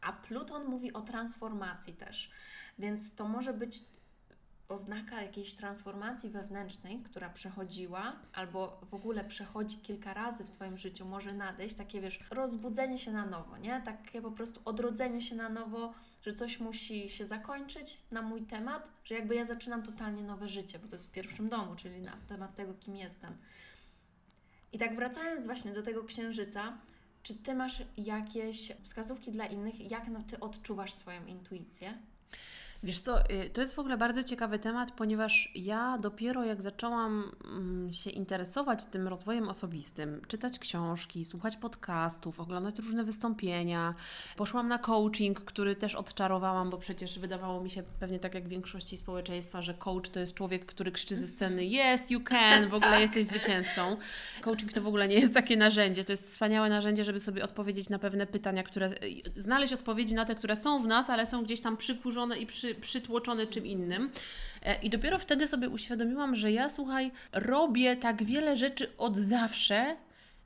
[0.00, 2.30] A Pluton mówi o transformacji też.
[2.78, 3.82] Więc to może być
[4.68, 11.04] oznaka jakiejś transformacji wewnętrznej, która przechodziła, albo w ogóle przechodzi kilka razy w Twoim życiu,
[11.04, 13.82] może nadejść, takie wiesz, rozbudzenie się na nowo, nie?
[13.84, 18.90] Takie po prostu odrodzenie się na nowo, że coś musi się zakończyć na mój temat,
[19.04, 22.16] że jakby ja zaczynam totalnie nowe życie, bo to jest w pierwszym domu, czyli na
[22.28, 23.36] temat tego, kim jestem.
[24.72, 26.78] I tak wracając właśnie do tego księżyca,
[27.22, 31.98] czy Ty masz jakieś wskazówki dla innych, jak no Ty odczuwasz swoją intuicję?
[32.84, 37.32] Wiesz co, y, to jest w ogóle bardzo ciekawy temat, ponieważ ja dopiero jak zaczęłam
[37.44, 43.94] mm, się interesować tym rozwojem osobistym, czytać książki, słuchać podcastów, oglądać różne wystąpienia,
[44.36, 48.48] poszłam na coaching, który też odczarowałam, bo przecież wydawało mi się pewnie tak jak w
[48.48, 52.74] większości społeczeństwa, że coach to jest człowiek, który krzyczy ze sceny yes, you can, w
[52.74, 53.00] ogóle tak.
[53.00, 53.96] jesteś zwycięzcą.
[54.42, 57.88] Coaching to w ogóle nie jest takie narzędzie, to jest wspaniałe narzędzie, żeby sobie odpowiedzieć
[57.88, 61.44] na pewne pytania, które, y, znaleźć odpowiedzi na te, które są w nas, ale są
[61.44, 64.10] gdzieś tam przykurzone i przy przytłoczony czym innym.
[64.62, 69.96] E, I dopiero wtedy sobie uświadomiłam, że ja, słuchaj, robię tak wiele rzeczy od zawsze,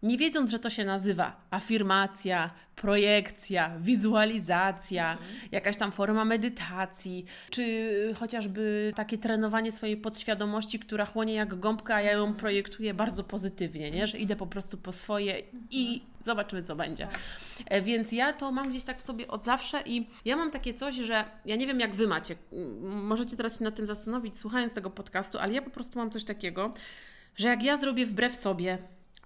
[0.03, 5.29] nie wiedząc, że to się nazywa afirmacja, projekcja, wizualizacja, mhm.
[5.53, 12.01] jakaś tam forma medytacji, czy chociażby takie trenowanie swojej podświadomości, która chłonie jak gąbka, a
[12.01, 14.07] ja ją projektuję bardzo pozytywnie, nie?
[14.07, 17.07] że idę po prostu po swoje i zobaczymy, co będzie.
[17.07, 17.21] Tak.
[17.67, 20.75] E, więc ja to mam gdzieś tak w sobie od zawsze i ja mam takie
[20.75, 22.37] coś, że ja nie wiem, jak Wy macie,
[22.83, 26.25] możecie teraz się nad tym zastanowić, słuchając tego podcastu, ale ja po prostu mam coś
[26.25, 26.75] takiego,
[27.37, 28.79] że jak ja zrobię wbrew sobie,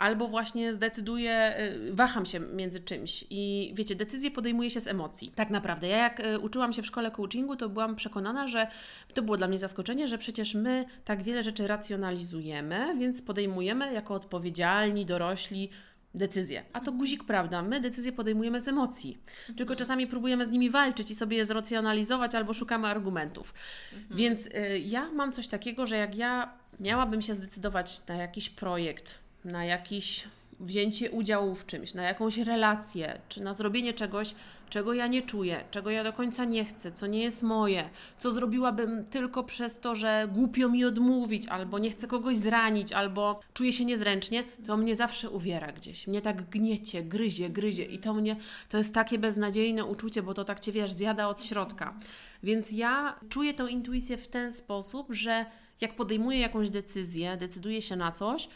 [0.03, 1.55] albo właśnie zdecyduję,
[1.89, 5.33] y, waham się między czymś i wiecie, decyzje podejmuje się z emocji.
[5.37, 5.89] Tak naprawdę.
[5.89, 8.67] Ja jak y, uczyłam się w szkole coachingu, to byłam przekonana, że
[9.15, 14.15] to było dla mnie zaskoczenie, że przecież my tak wiele rzeczy racjonalizujemy, więc podejmujemy jako
[14.15, 15.71] odpowiedzialni, dorośli
[16.15, 16.65] decyzje.
[16.73, 19.19] A to guzik prawda, my decyzje podejmujemy z emocji.
[19.57, 23.55] Tylko czasami próbujemy z nimi walczyć i sobie je zracjonalizować albo szukamy argumentów.
[23.93, 24.19] Mhm.
[24.19, 29.22] Więc y, ja mam coś takiego, że jak ja miałabym się zdecydować na jakiś projekt,
[29.45, 30.25] na jakiś
[30.61, 34.35] wzięcie udziału w czymś, na jakąś relację, czy na zrobienie czegoś,
[34.71, 38.31] czego ja nie czuję, czego ja do końca nie chcę, co nie jest moje, co
[38.31, 43.73] zrobiłabym tylko przez to, że głupio mi odmówić, albo nie chcę kogoś zranić, albo czuję
[43.73, 46.07] się niezręcznie, to mnie zawsze uwiera gdzieś.
[46.07, 48.37] Mnie tak gniecie, gryzie, gryzie i to mnie,
[48.69, 51.95] to jest takie beznadziejne uczucie, bo to tak Cię, wiesz, zjada od środka.
[52.43, 55.47] Więc ja czuję tą intuicję w ten sposób, że
[55.81, 58.49] jak podejmuję jakąś decyzję, decyduję się na coś,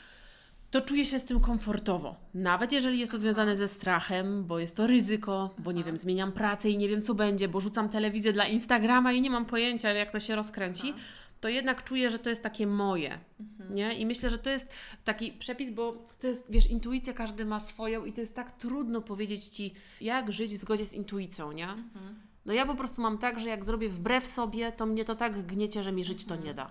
[0.77, 2.17] to czuję się z tym komfortowo.
[2.35, 6.33] Nawet jeżeli jest to związane ze strachem, bo jest to ryzyko, bo nie wiem, zmieniam
[6.33, 9.91] pracę i nie wiem co będzie, bo rzucam telewizję dla Instagrama i nie mam pojęcia,
[9.91, 10.95] jak to się rozkręci,
[11.41, 13.19] to jednak czuję, że to jest takie moje.
[13.41, 13.75] Mhm.
[13.75, 13.95] Nie?
[13.95, 14.69] I myślę, że to jest
[15.05, 19.01] taki przepis, bo to jest, wiesz, intuicja każdy ma swoją i to jest tak trudno
[19.01, 21.69] powiedzieć ci, jak żyć w zgodzie z intuicją, nie?
[21.69, 22.21] Mhm.
[22.47, 25.47] No ja po prostu mam tak, że jak zrobię wbrew sobie, to mnie to tak
[25.47, 26.71] gniecie, że mi żyć to nie da.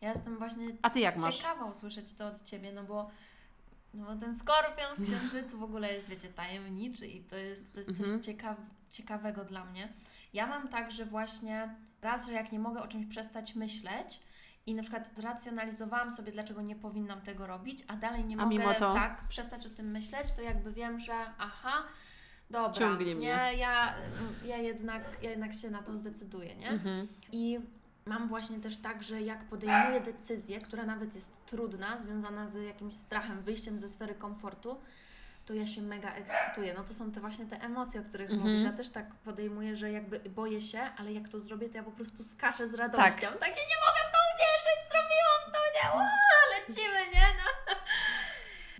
[0.00, 1.36] Ja jestem właśnie A ty jak masz?
[1.36, 3.10] ciekawa usłyszeć to od Ciebie, no bo
[3.94, 7.90] no ten skorpion w księżycu w ogóle jest, wiecie, tajemniczy i to jest, to jest
[7.90, 8.22] coś mhm.
[8.22, 8.56] ciekaw,
[8.90, 9.92] ciekawego dla mnie.
[10.32, 14.20] Ja mam tak, że właśnie raz, że jak nie mogę o czymś przestać myśleć
[14.66, 18.74] i na przykład zracjonalizowałam sobie, dlaczego nie powinnam tego robić, a dalej nie a mogę
[18.74, 21.82] tak przestać o tym myśleć, to jakby wiem, że aha,
[22.50, 23.26] dobra, Ciągnie mnie.
[23.26, 23.94] nie, ja,
[24.44, 26.68] ja, jednak, ja jednak się na to zdecyduję, nie?
[26.68, 27.08] Mhm.
[27.32, 27.60] I
[28.06, 32.94] Mam właśnie też tak, że jak podejmuję decyzję, która nawet jest trudna, związana z jakimś
[32.94, 34.80] strachem, wyjściem ze sfery komfortu,
[35.46, 36.74] to ja się mega ekscytuję.
[36.74, 38.38] No to są te właśnie te emocje, o których -hmm.
[38.38, 38.62] mówisz.
[38.62, 41.90] Ja też tak podejmuję, że jakby boję się, ale jak to zrobię, to ja po
[41.90, 43.26] prostu skaczę z radością.
[43.26, 43.38] Tak.
[43.38, 45.86] Takie nie mogę w to uwierzyć, zrobiłam to, nie?
[46.58, 47.26] Lecimy, nie?
[47.38, 47.65] No.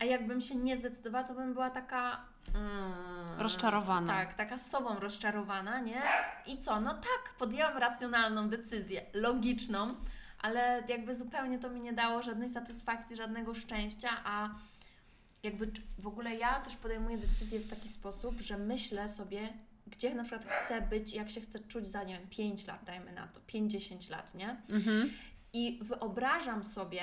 [0.00, 4.06] A jakbym się nie zdecydowała, to bym była taka Mm, rozczarowana.
[4.06, 6.02] Tak, taka z sobą rozczarowana, nie?
[6.46, 6.80] I co?
[6.80, 9.94] No tak, podjęłam racjonalną decyzję, logiczną,
[10.38, 14.48] ale jakby zupełnie to mi nie dało żadnej satysfakcji, żadnego szczęścia, a
[15.42, 19.48] jakby w ogóle ja też podejmuję decyzję w taki sposób, że myślę sobie,
[19.86, 23.12] gdzie na przykład chcę być, jak się chcę czuć za, nie wiem, 5 lat, dajmy
[23.12, 24.56] na to, 50 lat, nie?
[24.70, 25.10] Mhm.
[25.52, 27.02] I wyobrażam sobie,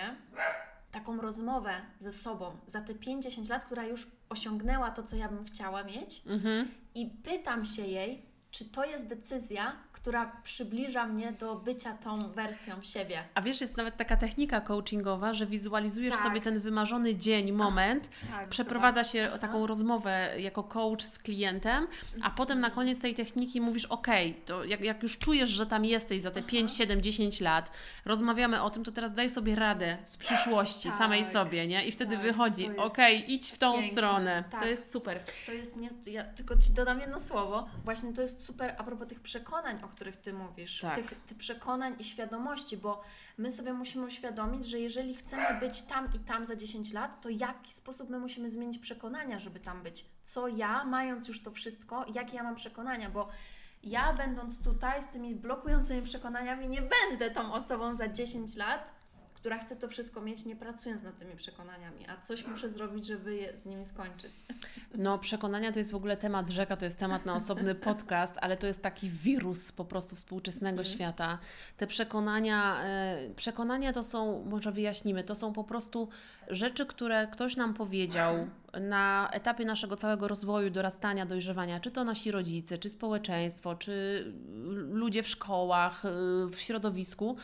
[0.93, 5.45] taką rozmowę ze sobą za te 50 lat, która już osiągnęła to, co ja bym
[5.45, 6.71] chciała mieć, mhm.
[6.95, 12.81] i pytam się jej, czy to jest decyzja, która przybliża mnie do bycia tą wersją
[12.81, 13.23] siebie.
[13.33, 16.23] A wiesz, jest nawet taka technika coachingowa, że wizualizujesz tak.
[16.23, 22.15] sobie ten wymarzony dzień, moment, tak, przeprowadza się taką rozmowę jako coach z klientem, a
[22.15, 22.33] mhm.
[22.35, 24.07] potem na koniec tej techniki mówisz, ok,
[24.45, 26.49] to jak, jak już czujesz, że tam jesteś za te Aha.
[26.49, 27.71] 5, 7, 10 lat,
[28.05, 30.97] rozmawiamy o tym, to teraz daj sobie radę z przyszłości tak.
[30.97, 31.87] samej sobie, nie?
[31.87, 32.97] I wtedy tak, wychodzi, ok,
[33.27, 33.91] idź w tą piękne.
[33.91, 34.43] stronę.
[34.59, 35.19] To jest super.
[35.45, 39.07] To jest, nie, ja tylko Ci dodam jedno słowo, właśnie to jest super a propos
[39.07, 40.95] tych przekonań, o których Ty mówisz, tak.
[40.95, 43.01] tych, tych przekonań i świadomości, bo
[43.37, 47.29] my sobie musimy uświadomić, że jeżeli chcemy być tam i tam za 10 lat, to
[47.29, 50.05] w jaki sposób my musimy zmienić przekonania, żeby tam być?
[50.23, 53.27] Co ja, mając już to wszystko, jakie ja mam przekonania, bo
[53.83, 59.02] ja będąc tutaj z tymi blokującymi przekonaniami nie będę tą osobą za 10 lat,
[59.43, 63.35] która chce to wszystko mieć, nie pracując nad tymi przekonaniami, a coś muszę zrobić, żeby
[63.35, 64.31] je z nimi skończyć.
[64.95, 68.57] No, przekonania to jest w ogóle temat rzeka, to jest temat na osobny podcast, ale
[68.57, 70.85] to jest taki wirus po prostu współczesnego mm.
[70.85, 71.39] świata.
[71.77, 76.09] Te przekonania, e, przekonania to są, może wyjaśnimy, to są po prostu
[76.49, 78.47] rzeczy, które ktoś nam powiedział
[78.81, 84.25] na etapie naszego całego rozwoju, dorastania, dojrzewania, czy to nasi rodzice, czy społeczeństwo, czy
[84.91, 86.09] ludzie w szkołach, e,
[86.51, 87.37] w środowisku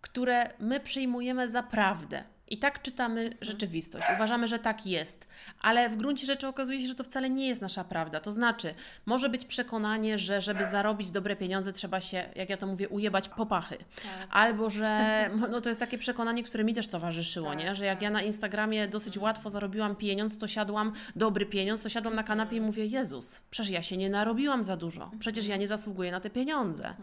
[0.00, 2.24] które my przyjmujemy za prawdę.
[2.50, 4.06] I tak czytamy rzeczywistość.
[4.16, 5.28] Uważamy, że tak jest.
[5.60, 8.20] Ale w gruncie rzeczy okazuje się, że to wcale nie jest nasza prawda.
[8.20, 8.74] To znaczy,
[9.06, 13.28] może być przekonanie, że żeby zarobić dobre pieniądze, trzeba się, jak ja to mówię, ujebać
[13.28, 13.76] popachy.
[13.78, 14.28] Tak.
[14.30, 15.10] Albo że
[15.50, 17.74] no to jest takie przekonanie, które mi też towarzyszyło, tak, nie?
[17.74, 18.02] że jak tak.
[18.02, 22.56] ja na Instagramie dosyć łatwo zarobiłam pieniądz, to siadłam, dobry pieniądz, to siadłam na kanapie
[22.56, 25.10] i mówię: Jezus, przecież ja się nie narobiłam za dużo.
[25.18, 26.94] Przecież ja nie zasługuję na te pieniądze.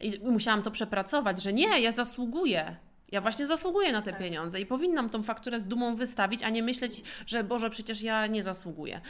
[0.00, 2.76] I musiałam to przepracować, że nie, ja zasługuję.
[3.12, 4.20] Ja właśnie zasługuję na te tak.
[4.20, 8.26] pieniądze i powinnam tą fakturę z dumą wystawić, a nie myśleć, że Boże, przecież ja
[8.26, 9.00] nie zasługuję.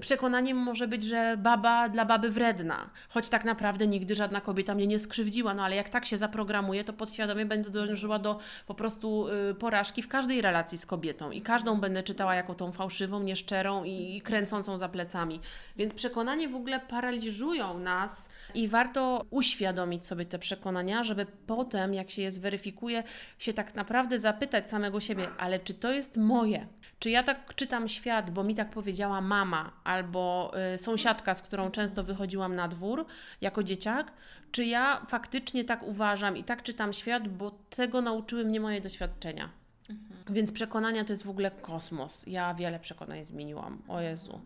[0.00, 4.86] Przekonaniem może być, że baba dla baby wredna, choć tak naprawdę nigdy żadna kobieta mnie
[4.86, 9.26] nie skrzywdziła, no ale jak tak się zaprogramuje, to podświadomie będę dążyła do po prostu
[9.50, 13.84] y, porażki w każdej relacji z kobietą i każdą będę czytała jako tą fałszywą, nieszczerą
[13.84, 15.40] i, i kręcącą za plecami.
[15.76, 22.10] Więc przekonanie w ogóle paraliżują nas i warto uświadomić sobie te przekonania, żeby potem, jak
[22.10, 23.02] się je zweryfikuje,
[23.38, 26.66] się tak naprawdę zapytać samego siebie, ale czy to jest moje?
[26.98, 31.70] Czy ja tak czytam świat, bo mi tak powiedziała mama albo y, sąsiadka, z którą
[31.70, 33.06] często wychodziłam na dwór
[33.40, 34.12] jako dzieciak?
[34.50, 39.50] Czy ja faktycznie tak uważam i tak czytam świat, bo tego nauczyły mnie moje doświadczenia?
[39.90, 40.34] Mhm.
[40.34, 42.24] Więc przekonania to jest w ogóle kosmos.
[42.26, 43.82] Ja wiele przekonań zmieniłam.
[43.88, 44.40] O Jezu.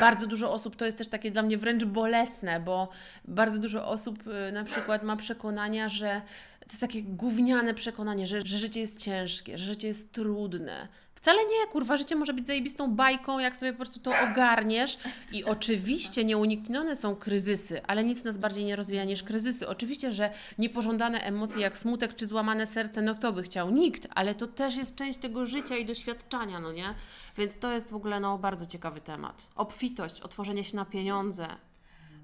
[0.00, 2.88] Bardzo dużo osób, to jest też takie dla mnie wręcz bolesne, bo
[3.24, 6.22] bardzo dużo osób y, na przykład ma przekonania, że
[6.68, 10.88] to jest takie gówniane przekonanie, że, że życie jest ciężkie, że życie jest trudne.
[11.14, 14.98] Wcale nie, kurwa, życie może być zajebistą bajką, jak sobie po prostu to ogarniesz.
[15.32, 19.68] I oczywiście nieuniknione są kryzysy, ale nic nas bardziej nie rozwija niż kryzysy.
[19.68, 23.70] Oczywiście, że niepożądane emocje jak smutek czy złamane serce, no kto by chciał?
[23.70, 26.94] Nikt, ale to też jest część tego życia i doświadczania, no nie?
[27.36, 29.46] Więc to jest w ogóle no, bardzo ciekawy temat.
[29.56, 31.46] Obfitość, otworzenie się na pieniądze,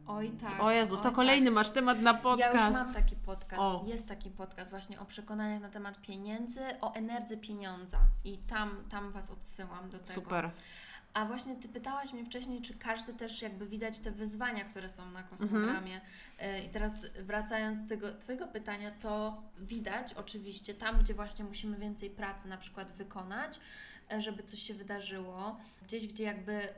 [0.06, 0.62] Oj tak.
[0.62, 1.54] O Jezu, to kolejny tak.
[1.54, 2.54] masz temat na podcast.
[2.54, 3.62] Ja już mam taki podcast.
[3.62, 3.84] O.
[3.86, 7.98] Jest taki podcast właśnie o przekonaniach na temat pieniędzy, o energii pieniądza.
[8.24, 10.12] I tam, tam Was odsyłam do tego.
[10.12, 10.50] Super.
[11.14, 15.10] A właśnie Ty pytałaś mnie wcześniej, czy każdy też jakby widać te wyzwania, które są
[15.10, 16.00] na kosmogramie.
[16.38, 16.64] Mhm.
[16.64, 22.10] I teraz wracając do tego Twojego pytania, to widać oczywiście tam, gdzie właśnie musimy więcej
[22.10, 23.60] pracy na przykład wykonać,
[24.12, 25.56] e, żeby coś się wydarzyło.
[25.82, 26.68] Gdzieś, gdzie jakby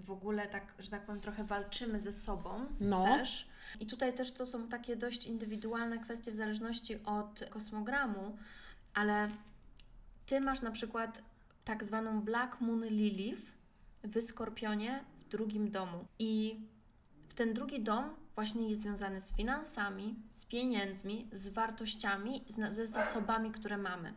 [0.00, 3.04] w ogóle tak, że tak powiem, trochę walczymy ze sobą no.
[3.04, 3.48] też.
[3.80, 8.36] I tutaj też to są takie dość indywidualne kwestie w zależności od kosmogramu,
[8.94, 9.30] ale
[10.30, 11.22] Ty masz na przykład
[11.64, 13.42] tak zwaną Black Moon Lilith
[14.04, 16.04] w Skorpionie w drugim domu.
[16.18, 16.60] I
[17.28, 23.50] w ten drugi dom właśnie jest związany z finansami, z pieniędzmi, z wartościami, ze zasobami,
[23.50, 24.12] które mamy.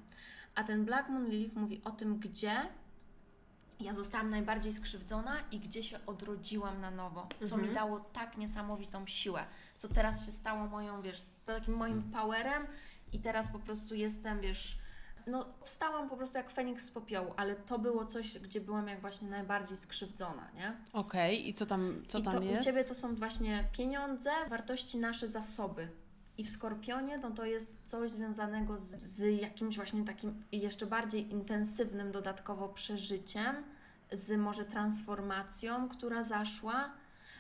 [0.56, 2.56] A ten Black Moon Lilith mówi o tym, gdzie
[3.84, 7.70] ja zostałam najbardziej skrzywdzona i gdzie się odrodziłam na nowo, co mhm.
[7.70, 9.46] mi dało tak niesamowitą siłę,
[9.78, 12.68] co teraz się stało moją, wiesz, takim moim powerem
[13.14, 14.78] i teraz po prostu jestem, wiesz,
[15.28, 19.02] no wstałam po prostu jak Feniks z popiołu, ale to było coś, gdzie byłam jak
[19.02, 20.78] właśnie najbardziej skrzywdzona, nie?
[20.94, 21.50] Okej, okay.
[21.50, 22.62] i co tam, co I tam to jest?
[22.62, 25.88] u Ciebie to są właśnie pieniądze, wartości, nasze zasoby.
[26.38, 31.32] I w Skorpionie no to jest coś związanego z, z jakimś właśnie takim jeszcze bardziej
[31.32, 33.56] intensywnym dodatkowo przeżyciem,
[34.14, 36.92] z może transformacją, która zaszła.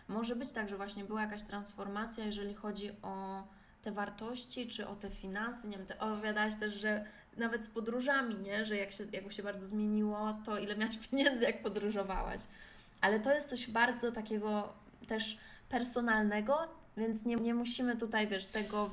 [0.07, 3.43] Może być tak, że właśnie była jakaś transformacja, jeżeli chodzi o
[3.81, 5.67] te wartości, czy o te finanse.
[5.67, 7.05] Nie wiem, ty opowiadałaś też, że
[7.37, 8.65] nawet z podróżami, nie?
[8.65, 12.41] Że jak się, jak się bardzo zmieniło, to ile miałaś pieniędzy, jak podróżowałaś.
[13.01, 14.73] Ale to jest coś bardzo takiego
[15.07, 15.37] też
[15.69, 16.57] personalnego
[16.97, 18.89] Więc nie, nie musimy tutaj, wiesz, tego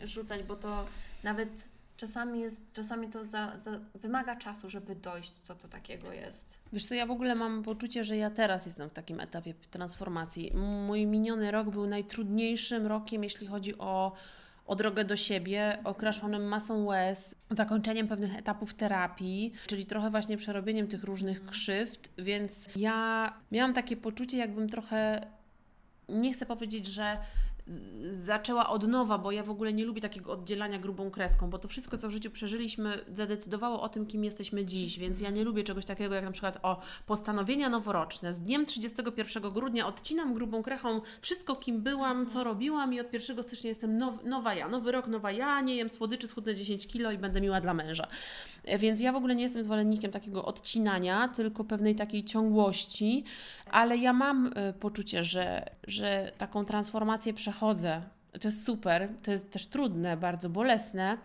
[0.00, 0.86] wyrzucać, bo to
[1.24, 6.58] nawet czasami jest, czasami to za, za, wymaga czasu, żeby dojść, co to takiego jest.
[6.72, 10.52] Wiesz co, ja w ogóle mam poczucie, że ja teraz jestem w takim etapie transformacji.
[10.86, 14.12] Mój miniony rok był najtrudniejszym rokiem, jeśli chodzi o
[14.66, 20.88] o drogę do siebie, okraszonym masą łez, zakończeniem pewnych etapów terapii, czyli trochę właśnie przerobieniem
[20.88, 25.26] tych różnych krzywd, więc ja miałam takie poczucie, jakbym trochę
[26.08, 27.18] nie chcę powiedzieć, że
[28.10, 31.68] zaczęła od nowa, bo ja w ogóle nie lubię takiego oddzielania grubą kreską, bo to
[31.68, 35.64] wszystko, co w życiu przeżyliśmy, zadecydowało o tym, kim jesteśmy dziś, więc ja nie lubię
[35.64, 38.32] czegoś takiego jak na przykład o postanowienia noworoczne.
[38.32, 43.42] Z dniem 31 grudnia odcinam grubą krechą wszystko, kim byłam, co robiłam i od 1
[43.42, 44.68] stycznia jestem now, nowa ja.
[44.68, 48.06] Nowy rok, nowa ja, nie jem słodyczy, schudnę 10 kilo i będę miła dla męża.
[48.78, 53.24] Więc ja w ogóle nie jestem zwolennikiem takiego odcinania, tylko pewnej takiej ciągłości,
[53.70, 57.55] ale ja mam y, poczucie, że, że taką transformację przechodzę.
[58.40, 61.18] To jest super, to jest też trudne, bardzo bolesne,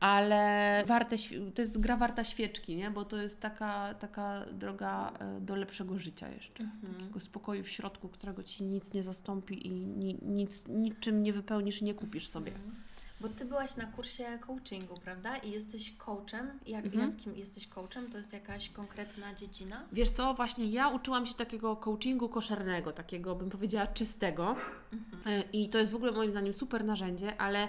[0.00, 1.16] ale warte,
[1.54, 2.90] to jest gra warta świeczki, nie?
[2.90, 6.62] bo to jest taka, taka droga y, do lepszego życia jeszcze.
[6.62, 6.94] Mhm.
[6.94, 11.82] Takiego spokoju w środku, którego ci nic nie zastąpi i ni, nic, niczym nie wypełnisz
[11.82, 12.52] i nie kupisz sobie.
[12.52, 12.74] Mhm.
[13.24, 15.36] Bo ty byłaś na kursie coachingu, prawda?
[15.36, 16.58] I jesteś coachem.
[16.66, 17.10] Jak, mhm.
[17.10, 18.10] Jakim jesteś coachem?
[18.10, 19.82] To jest jakaś konkretna dziedzina?
[19.92, 24.56] Wiesz co, właśnie ja uczyłam się takiego coachingu koszernego, takiego bym powiedziała czystego.
[24.92, 25.42] Mhm.
[25.52, 27.68] I to jest w ogóle moim zdaniem super narzędzie, ale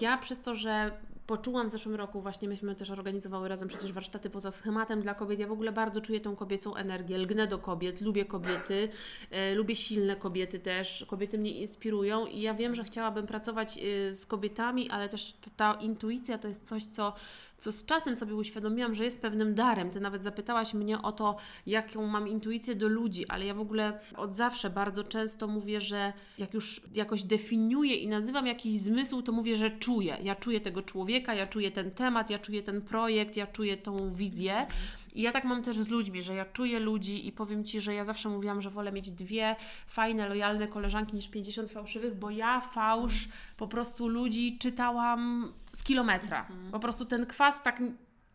[0.00, 0.90] ja przez to, że
[1.26, 5.38] poczułam w zeszłym roku, właśnie myśmy też organizowały razem przecież warsztaty poza schematem dla kobiet.
[5.38, 8.88] Ja w ogóle bardzo czuję tą kobiecą energię, lgnę do kobiet, lubię kobiety,
[9.30, 11.06] e, lubię silne kobiety też.
[11.08, 15.74] Kobiety mnie inspirują i ja wiem, że chciałabym pracować e, z kobietami, ale też ta
[15.74, 17.14] intuicja to jest coś, co
[17.58, 19.90] co z czasem sobie uświadomiłam, że jest pewnym darem.
[19.90, 21.36] Ty nawet zapytałaś mnie o to,
[21.66, 26.12] jaką mam intuicję do ludzi, ale ja w ogóle od zawsze bardzo często mówię, że
[26.38, 30.16] jak już jakoś definiuję i nazywam jakiś zmysł, to mówię, że czuję.
[30.22, 34.12] Ja czuję tego człowieka, ja czuję ten temat, ja czuję ten projekt, ja czuję tą
[34.12, 34.66] wizję.
[35.14, 37.94] I ja tak mam też z ludźmi, że ja czuję ludzi i powiem Ci, że
[37.94, 42.60] ja zawsze mówiłam, że wolę mieć dwie fajne, lojalne koleżanki niż 50 fałszywych, bo ja
[42.60, 45.52] fałsz po prostu ludzi czytałam
[45.86, 46.40] kilometra.
[46.40, 46.70] Mhm.
[46.70, 47.82] Po prostu ten kwas tak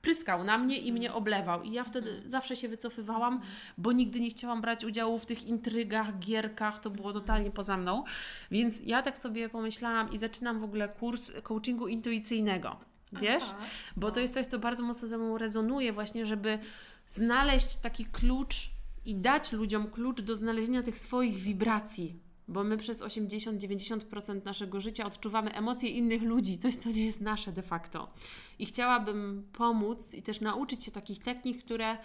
[0.02, 1.18] pryskał na mnie i mnie mhm.
[1.18, 1.64] oblewał.
[1.64, 2.30] I ja wtedy mhm.
[2.30, 3.42] zawsze się wycofywałam,
[3.78, 8.04] bo nigdy nie chciałam brać udziału w tych intrygach, gierkach, to było totalnie poza mną.
[8.52, 12.76] Więc ja tak sobie pomyślałam i zaczynam w ogóle kurs coachingu intuicyjnego.
[13.14, 13.44] Wiesz?
[13.44, 13.64] Aha.
[13.96, 16.60] Bo to jest coś, co bardzo mocno ze mną rezonuje, właśnie, żeby
[17.10, 18.70] znaleźć taki klucz
[19.06, 25.06] i dać ludziom klucz do znalezienia tych swoich wibracji bo my przez 80-90% naszego życia
[25.06, 28.14] odczuwamy emocje innych ludzi, coś, co nie jest nasze de facto.
[28.60, 31.98] I chciałabym pomóc i też nauczyć się takich technik, które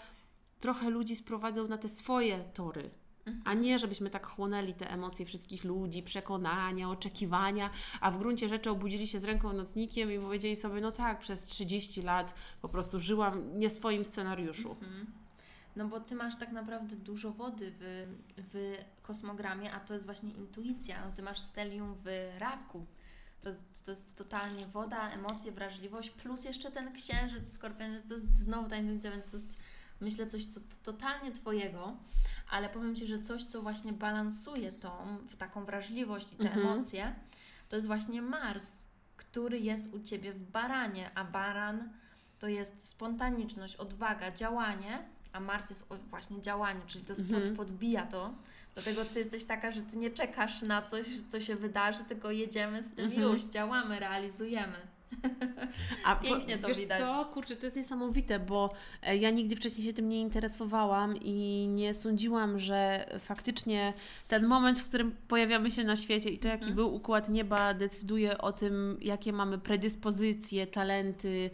[0.61, 2.91] trochę ludzi sprowadzą na te swoje tory,
[3.45, 7.71] a nie żebyśmy tak chłonęli te emocje wszystkich ludzi, przekonania, oczekiwania,
[8.01, 11.45] a w gruncie rzeczy obudzili się z ręką nocnikiem i powiedzieli sobie, no tak, przez
[11.45, 14.71] 30 lat po prostu żyłam nie swoim scenariuszu.
[14.71, 15.26] Mhm.
[15.77, 18.07] No bo ty masz tak naprawdę dużo wody w,
[18.53, 21.07] w kosmogramie, a to jest właśnie intuicja.
[21.07, 22.07] No ty masz stelium w
[22.39, 22.87] raku.
[23.43, 28.39] To jest, to jest totalnie woda, emocje, wrażliwość, plus jeszcze ten księżyc, skorpion, to jest
[28.39, 29.59] znowu ta intuicja, więc to jest
[30.01, 31.97] myślę coś, co totalnie Twojego,
[32.51, 36.67] ale powiem Ci, że coś, co właśnie balansuje tą, w taką wrażliwość i te mhm.
[36.67, 37.15] emocje,
[37.69, 38.83] to jest właśnie Mars,
[39.17, 41.91] który jest u Ciebie w baranie, a baran
[42.39, 47.57] to jest spontaniczność, odwaga, działanie, a Mars jest właśnie działanie, czyli to jest mhm.
[47.57, 48.35] pod, podbija to.
[48.75, 52.83] Dlatego ty jesteś taka, że ty nie czekasz na coś, co się wydarzy, tylko jedziemy
[52.83, 53.23] z tym mhm.
[53.23, 54.77] już, działamy, realizujemy.
[56.05, 57.13] A Pięknie to wiesz widać.
[57.13, 61.69] co, kurczę, to jest niesamowite, bo e, ja nigdy wcześniej się tym nie interesowałam i
[61.69, 63.93] nie sądziłam, że faktycznie
[64.29, 66.77] ten moment, w którym pojawiamy się na świecie i to, jaki mhm.
[66.77, 71.51] był układ nieba, decyduje o tym, jakie mamy predyspozycje, talenty,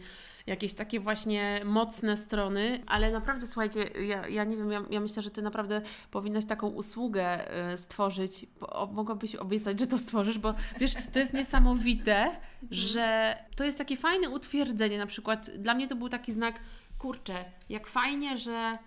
[0.47, 5.21] jakieś takie właśnie mocne strony, ale naprawdę słuchajcie, ja, ja nie wiem, ja, ja myślę,
[5.21, 5.81] że Ty naprawdę
[6.11, 8.45] powinnaś taką usługę y, stworzyć.
[8.91, 12.39] Mogłabyś obiecać, że to stworzysz, bo wiesz, to jest niesamowite,
[12.71, 14.97] że to jest takie fajne utwierdzenie.
[14.97, 16.59] Na przykład dla mnie to był taki znak,
[16.97, 18.77] kurczę, jak fajnie, że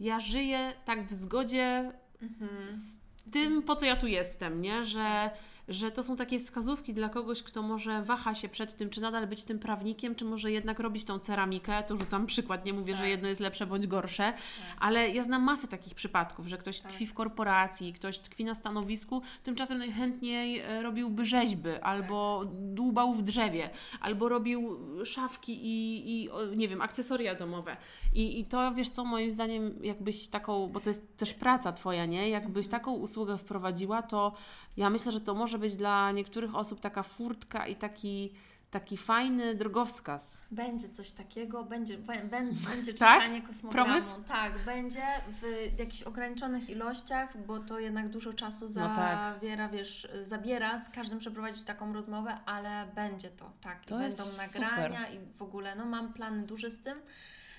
[0.00, 1.92] ja żyję tak w zgodzie
[2.22, 2.72] mhm.
[2.72, 2.96] z
[3.32, 4.84] tym, po co ja tu jestem, nie?
[4.84, 5.30] Że
[5.68, 9.26] że to są takie wskazówki dla kogoś, kto może waha się przed tym, czy nadal
[9.26, 11.82] być tym prawnikiem, czy może jednak robić tą ceramikę.
[11.82, 13.02] Tu rzucam przykład, nie mówię, tak.
[13.02, 14.76] że jedno jest lepsze bądź gorsze, tak.
[14.78, 16.92] ale ja znam masę takich przypadków, że ktoś tak.
[16.92, 22.52] tkwi w korporacji, ktoś tkwi na stanowisku, tymczasem najchętniej e, robiłby rzeźby, albo tak.
[22.54, 27.76] dłubał w drzewie, albo robił szafki i, i nie wiem, akcesoria domowe.
[28.14, 32.06] I, I to, wiesz co, moim zdaniem, jakbyś taką, bo to jest też praca Twoja,
[32.06, 32.28] nie?
[32.28, 32.80] Jakbyś mhm.
[32.80, 34.32] taką usługę wprowadziła, to
[34.76, 38.32] ja myślę, że to może może być dla niektórych osób taka furtka i taki
[38.70, 40.42] taki fajny drogowskaz.
[40.50, 43.22] Będzie coś takiego, będzie, będzie tak?
[43.22, 43.88] czytanie kosmogramu.
[43.88, 44.24] Promise?
[44.28, 45.02] Tak, będzie
[45.42, 49.34] w jakichś ograniczonych ilościach, bo to jednak dużo czasu no tak.
[49.34, 49.76] zawiera, tak.
[49.76, 53.84] wiesz, zabiera z każdym przeprowadzić taką rozmowę, ale będzie to, tak.
[53.84, 55.14] To I będą nagrania super.
[55.14, 56.98] i w ogóle, no mam plany duże z tym.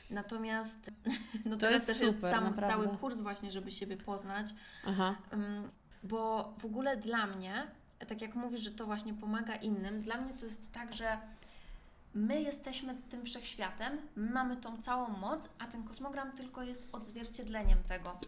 [0.09, 0.91] Natomiast
[1.45, 2.67] no to jest też super, jest sam naprawdę.
[2.67, 4.47] cały kurs właśnie, żeby siebie poznać.
[4.87, 5.15] Aha.
[6.03, 7.67] Bo w ogóle dla mnie
[7.99, 11.17] tak jak mówisz, że to właśnie pomaga innym, dla mnie to jest tak, że
[12.13, 17.83] my jesteśmy tym wszechświatem, my mamy tą całą moc, a ten kosmogram tylko jest odzwierciedleniem
[17.83, 18.19] tego.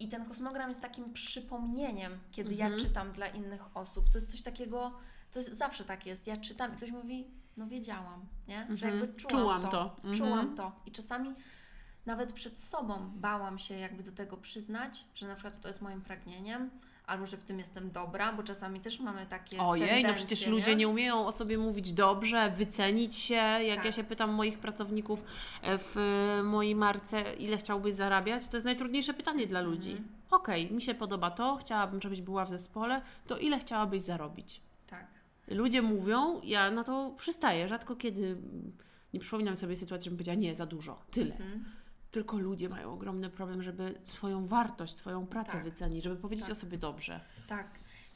[0.00, 2.72] I ten kosmogram jest takim przypomnieniem, kiedy mhm.
[2.72, 4.10] ja czytam dla innych osób.
[4.10, 4.92] To jest coś takiego,
[5.32, 6.26] to jest, zawsze tak jest.
[6.26, 8.66] Ja czytam i ktoś mówi, no wiedziałam, nie?
[8.76, 8.98] Że mhm.
[8.98, 9.68] jakby czułam, czułam to.
[9.68, 9.94] to.
[9.96, 10.14] Mhm.
[10.14, 10.72] Czułam to.
[10.86, 11.34] I czasami
[12.06, 16.00] nawet przed sobą bałam się jakby do tego przyznać, że na przykład to jest moim
[16.00, 16.70] pragnieniem,
[17.12, 20.52] albo że w tym jestem dobra, bo czasami też mamy takie Ojej, no przecież nie?
[20.52, 23.34] ludzie nie umieją o sobie mówić dobrze, wycenić się.
[23.34, 23.84] Jak tak.
[23.84, 25.24] ja się pytam moich pracowników
[25.62, 25.96] e, w
[26.44, 29.90] mojej marce, ile chciałbyś zarabiać, to jest najtrudniejsze pytanie dla ludzi.
[29.90, 30.08] Mhm.
[30.30, 34.60] Okej, okay, mi się podoba to, chciałabym, żebyś była w zespole, to ile chciałabyś zarobić?
[34.86, 35.06] Tak.
[35.48, 38.36] Ludzie mówią, ja na to przystaję, rzadko kiedy
[39.14, 41.34] nie przypominam sobie sytuacji, żebym powiedziała nie, za dużo, tyle.
[41.34, 41.64] Mhm.
[42.12, 45.64] Tylko ludzie mają ogromny problem, żeby swoją wartość, swoją pracę tak.
[45.64, 46.52] wycenić, żeby powiedzieć tak.
[46.52, 47.20] o sobie dobrze.
[47.48, 47.66] Tak.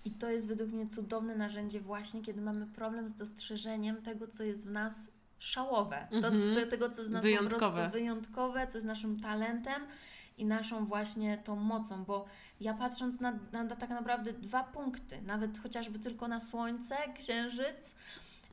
[0.04, 4.42] I to jest według mnie cudowne narzędzie właśnie, kiedy mamy problem z dostrzeżeniem tego, co
[4.42, 6.08] jest w nas szałowe.
[6.10, 6.68] To, mhm.
[6.68, 7.66] tego, co jest w nas wyjątkowe.
[7.66, 9.82] po prostu wyjątkowe, co jest naszym talentem
[10.38, 12.24] i naszą właśnie tą mocą, bo
[12.60, 17.94] ja patrząc na, na tak naprawdę dwa punkty, nawet chociażby tylko na Słońce, Księżyc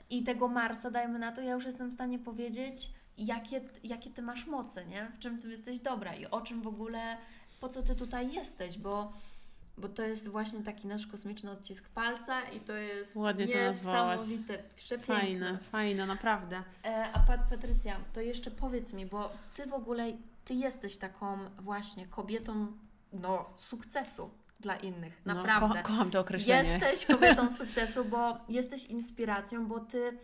[0.09, 4.21] i tego Marsa, dajmy na to, ja już jestem w stanie powiedzieć, jakie, jakie ty
[4.21, 5.11] masz moce, nie?
[5.15, 7.17] W czym ty jesteś dobra i o czym w ogóle,
[7.61, 9.13] po co ty tutaj jesteś, bo,
[9.77, 14.63] bo to jest właśnie taki nasz kosmiczny odcisk palca i to jest Ładnie to niesamowite,
[14.75, 15.15] przepiękne.
[15.15, 16.63] Fajne, fajne, naprawdę.
[16.85, 20.11] E, a Pat, Patrycja, to jeszcze powiedz mi, bo ty w ogóle,
[20.45, 22.67] ty jesteś taką właśnie kobietą,
[23.13, 25.67] no, sukcesu dla innych, naprawdę.
[25.67, 26.69] No, ko kocham to określenie.
[26.69, 30.17] Jesteś kobietą sukcesu, bo jesteś inspiracją, bo ty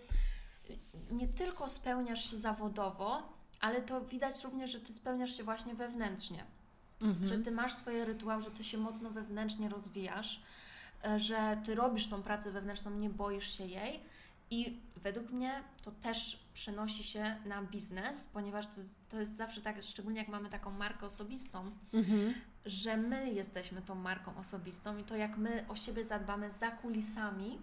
[1.11, 6.43] nie tylko spełniasz się zawodowo, ale to widać również, że ty spełniasz się właśnie wewnętrznie.
[7.01, 7.27] Mhm.
[7.27, 10.41] Że ty masz swoje rytuały, że ty się mocno wewnętrznie rozwijasz,
[11.05, 13.99] e, że ty robisz tą pracę wewnętrzną, nie boisz się jej.
[14.51, 19.61] I według mnie to też przenosi się na biznes, ponieważ to jest, to jest zawsze
[19.61, 22.33] tak, szczególnie jak mamy taką markę osobistą, mhm.
[22.65, 27.59] że my jesteśmy tą marką osobistą i to jak my o siebie zadbamy za kulisami,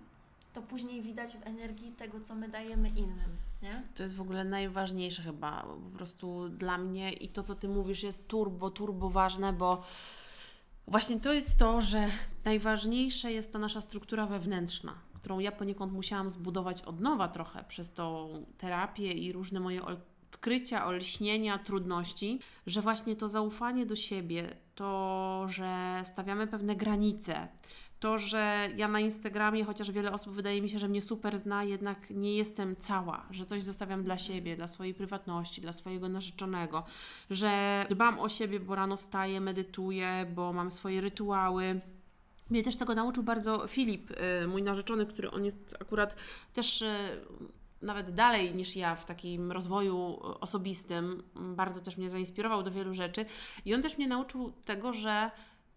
[0.57, 3.37] to później widać w energii tego, co my dajemy innym.
[3.63, 3.83] Nie?
[3.95, 8.03] To jest w ogóle najważniejsze chyba po prostu dla mnie i to, co Ty mówisz
[8.03, 9.83] jest turbo, turbo ważne, bo
[10.89, 12.09] właśnie to jest to, że
[12.45, 17.93] najważniejsze jest ta nasza struktura wewnętrzna, którą ja poniekąd musiałam zbudować od nowa trochę przez
[17.93, 18.29] tą
[18.59, 26.03] terapię i różne moje odkrycia, olśnienia, trudności, że właśnie to zaufanie do siebie, to, że
[26.13, 27.49] stawiamy pewne granice,
[28.01, 31.65] to, że ja na Instagramie, chociaż wiele osób wydaje mi się, że mnie super zna,
[31.65, 36.85] jednak nie jestem cała, że coś zostawiam dla siebie, dla swojej prywatności, dla swojego narzeczonego,
[37.31, 41.81] że dbam o siebie, bo rano wstaję, medytuję, bo mam swoje rytuały.
[42.51, 46.17] Mnie też tego nauczył bardzo Filip, y, mój narzeczony, który on jest akurat
[46.55, 46.87] też y,
[47.83, 53.25] nawet dalej niż ja w takim rozwoju osobistym, bardzo też mnie zainspirował do wielu rzeczy
[53.65, 55.31] i on też mnie nauczył tego, że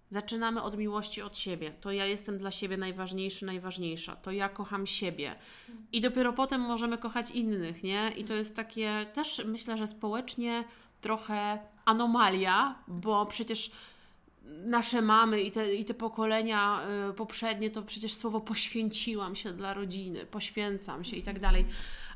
[0.09, 1.71] Zaczynamy od miłości od siebie.
[1.81, 4.15] To ja jestem dla siebie najważniejszy, najważniejsza.
[4.15, 5.35] To ja kocham siebie.
[5.91, 8.11] I dopiero potem możemy kochać innych, nie?
[8.17, 10.63] I to jest takie też myślę, że społecznie
[11.01, 13.71] trochę anomalia, bo przecież
[14.65, 19.73] nasze mamy i te, i te pokolenia y, poprzednie, to przecież słowo poświęciłam się dla
[19.73, 21.65] rodziny, poświęcam się i tak dalej.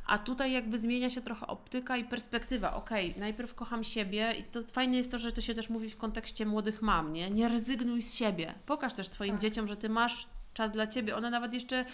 [0.06, 2.74] A tutaj jakby zmienia się trochę optyka i perspektywa.
[2.74, 5.90] Okej, okay, najpierw kocham siebie i to fajne jest to, że to się też mówi
[5.90, 7.30] w kontekście młodych mam, nie?
[7.30, 8.54] Nie rezygnuj z siebie.
[8.66, 9.42] Pokaż też Twoim tak.
[9.42, 11.16] dzieciom, że Ty masz czas dla Ciebie.
[11.16, 11.86] One nawet jeszcze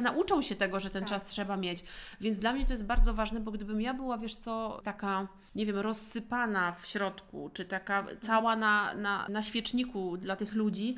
[0.00, 1.10] nauczą się tego, że ten tak.
[1.10, 1.84] czas trzeba mieć.
[2.20, 5.66] Więc dla mnie to jest bardzo ważne, bo gdybym ja była, wiesz co, taka, nie
[5.66, 10.96] wiem, rozsypana w środku, czy taka cała na, na, na świeczniku dla tych ludzi,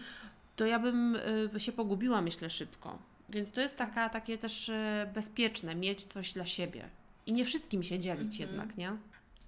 [0.56, 1.16] to ja bym
[1.56, 2.98] y, się pogubiła, myślę, szybko.
[3.28, 6.88] Więc to jest taka, takie też y, bezpieczne, mieć coś dla siebie.
[7.26, 8.50] I nie wszystkim się dzielić mhm.
[8.50, 8.96] jednak, nie?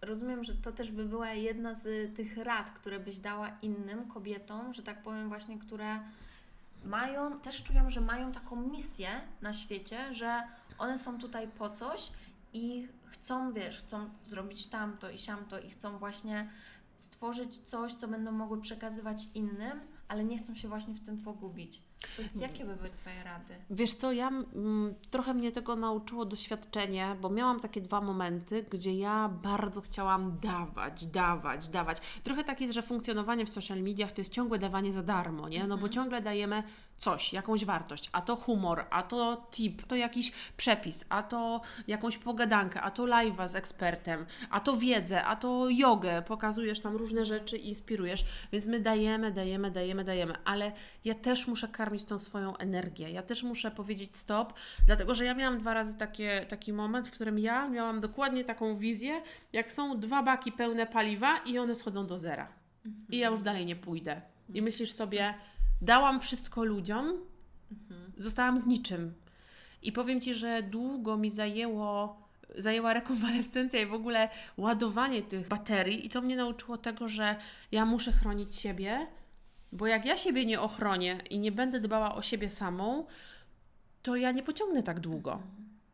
[0.03, 4.73] Rozumiem, że to też by była jedna z tych rad, które byś dała innym kobietom,
[4.73, 6.01] że tak powiem właśnie, które
[6.85, 9.09] mają, też czują, że mają taką misję
[9.43, 10.43] na świecie, że
[10.79, 12.11] one są tutaj po coś
[12.53, 16.51] i chcą, wiesz, chcą zrobić tamto i siamto i chcą właśnie
[16.97, 21.81] stworzyć coś, co będą mogły przekazywać innym, ale nie chcą się właśnie w tym pogubić.
[22.17, 23.55] To jakie by były Twoje rady?
[23.71, 24.31] Wiesz co, ja
[25.11, 31.07] trochę mnie tego nauczyło doświadczenie, bo miałam takie dwa momenty, gdzie ja bardzo chciałam dawać,
[31.07, 32.01] dawać, dawać.
[32.25, 35.67] Trochę tak jest, że funkcjonowanie w social mediach to jest ciągłe dawanie za darmo, nie?
[35.67, 36.63] No bo ciągle dajemy
[36.97, 42.19] coś, jakąś wartość, a to humor, a to tip, to jakiś przepis, a to jakąś
[42.19, 47.25] pogadankę, a to live'a z ekspertem, a to wiedzę, a to jogę, pokazujesz tam różne
[47.25, 50.73] rzeczy, inspirujesz, więc my dajemy, dajemy, dajemy, dajemy, ale
[51.05, 54.53] ja też muszę karmić tą swoją energię, ja też muszę powiedzieć stop,
[54.87, 58.75] dlatego, że ja miałam dwa razy takie, taki moment, w którym ja miałam dokładnie taką
[58.75, 59.23] wizję,
[59.53, 62.53] jak są dwa baki pełne paliwa i one schodzą do zera
[63.11, 64.23] i ja już dalej nie pójdę.
[64.55, 65.35] I myślisz sobie,
[65.83, 67.13] dałam wszystko ludziom,
[68.17, 69.15] zostałam z niczym.
[69.83, 72.23] I powiem Ci, że długo mi zajęło,
[72.55, 77.37] zajęła rekonwalescencja i w ogóle ładowanie tych baterii, i to mnie nauczyło tego, że
[77.73, 79.07] ja muszę chronić siebie,
[79.77, 83.07] bo jak ja siebie nie ochronię i nie będę dbała o siebie samą,
[84.03, 85.43] to ja nie pociągnę tak długo.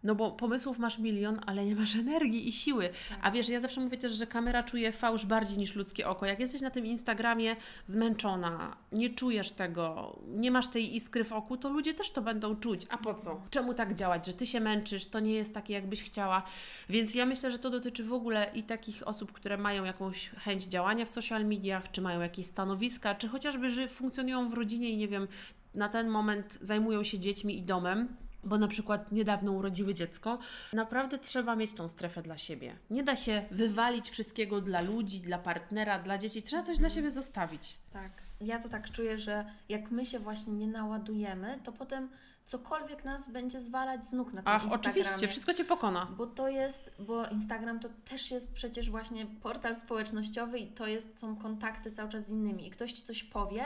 [0.05, 2.91] No bo pomysłów masz milion, ale nie masz energii i siły.
[3.23, 6.27] A wiesz, ja zawsze mówię też, że kamera czuje fałsz bardziej niż ludzkie oko.
[6.27, 11.57] Jak jesteś na tym Instagramie zmęczona, nie czujesz tego, nie masz tej iskry w oku,
[11.57, 12.87] to ludzie też to będą czuć.
[12.91, 13.41] A po co?
[13.51, 16.43] Czemu tak działać, że ty się męczysz, to nie jest takie, jakbyś chciała.
[16.89, 20.65] Więc ja myślę, że to dotyczy w ogóle i takich osób, które mają jakąś chęć
[20.65, 24.97] działania w social mediach, czy mają jakieś stanowiska, czy chociażby, że funkcjonują w rodzinie i
[24.97, 25.29] nie wiem,
[25.75, 30.39] na ten moment zajmują się dziećmi i domem bo na przykład niedawno urodziły dziecko,
[30.73, 32.77] naprawdę trzeba mieć tą strefę dla siebie.
[32.91, 36.43] Nie da się wywalić wszystkiego dla ludzi, dla partnera, dla dzieci.
[36.43, 37.79] Trzeba coś dla siebie zostawić.
[37.93, 38.13] Tak.
[38.41, 42.09] Ja to tak czuję, że jak my się właśnie nie naładujemy, to potem
[42.47, 45.01] cokolwiek nas będzie zwalać z nóg na tym Ach, Instagramie.
[45.01, 46.07] oczywiście, wszystko Cię pokona.
[46.17, 51.19] Bo to jest, bo Instagram to też jest przecież właśnie portal społecznościowy i to jest,
[51.19, 52.67] są kontakty cały czas z innymi.
[52.67, 53.65] I ktoś Ci coś powie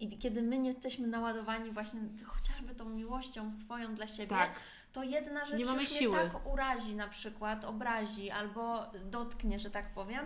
[0.00, 4.50] i kiedy my nie jesteśmy naładowani właśnie chociażby tą miłością swoją dla siebie, Tak.
[4.92, 6.16] to jedna rzecz Nie mamy już siły.
[6.16, 10.24] mnie tak urazi na przykład, obrazi albo dotknie, że tak powiem,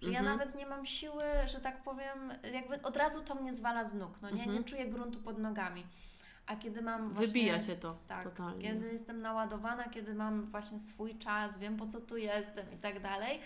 [0.00, 0.38] że ja Mhm.
[0.38, 4.12] nawet nie mam siły, że tak powiem, jakby od razu to mnie zwala z nóg,
[4.22, 4.42] no nie?
[4.42, 4.58] Mhm.
[4.58, 5.86] Nie czuję gruntu pod nogami.
[6.46, 7.26] A kiedy mam właśnie...
[7.26, 8.62] Wybija się to tak, totalnie.
[8.62, 13.00] Kiedy jestem naładowana, kiedy mam właśnie swój czas, wiem po co tu jestem i tak
[13.02, 13.40] dalej,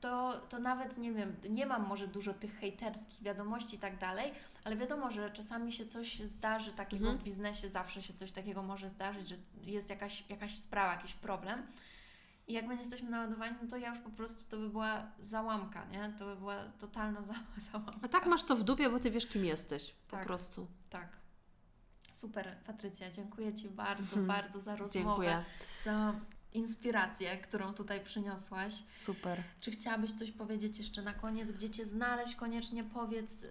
[0.00, 4.32] to, to nawet nie wiem, nie mam może dużo tych hejterskich wiadomości i tak dalej,
[4.64, 7.18] ale wiadomo, że czasami się coś zdarzy takiego Mhm.
[7.20, 11.66] w biznesie, zawsze się coś takiego może zdarzyć, że jest jakaś, jakaś sprawa, jakiś problem.
[12.48, 15.06] I jak my nie jesteśmy naładowani, no to ja już po prostu to by była
[15.20, 16.12] załamka, nie?
[16.18, 17.34] To by była totalna za,
[17.72, 17.98] załamka.
[18.02, 19.94] A tak masz to w dupie, bo Ty wiesz, kim jesteś.
[20.08, 20.26] Po Tak.
[20.26, 20.66] prostu.
[20.90, 21.08] Tak.
[22.12, 24.26] Super, Patrycja, dziękuję Ci bardzo, Mhm.
[24.26, 25.44] bardzo za rozmowę, Dziękuję.
[25.84, 26.14] za
[26.56, 28.74] inspirację, którą tutaj przyniosłaś.
[28.94, 29.42] Super.
[29.60, 31.50] Czy chciałabyś coś powiedzieć jeszcze na koniec?
[31.50, 32.34] Gdzie Cię znaleźć?
[32.34, 33.44] Koniecznie powiedz,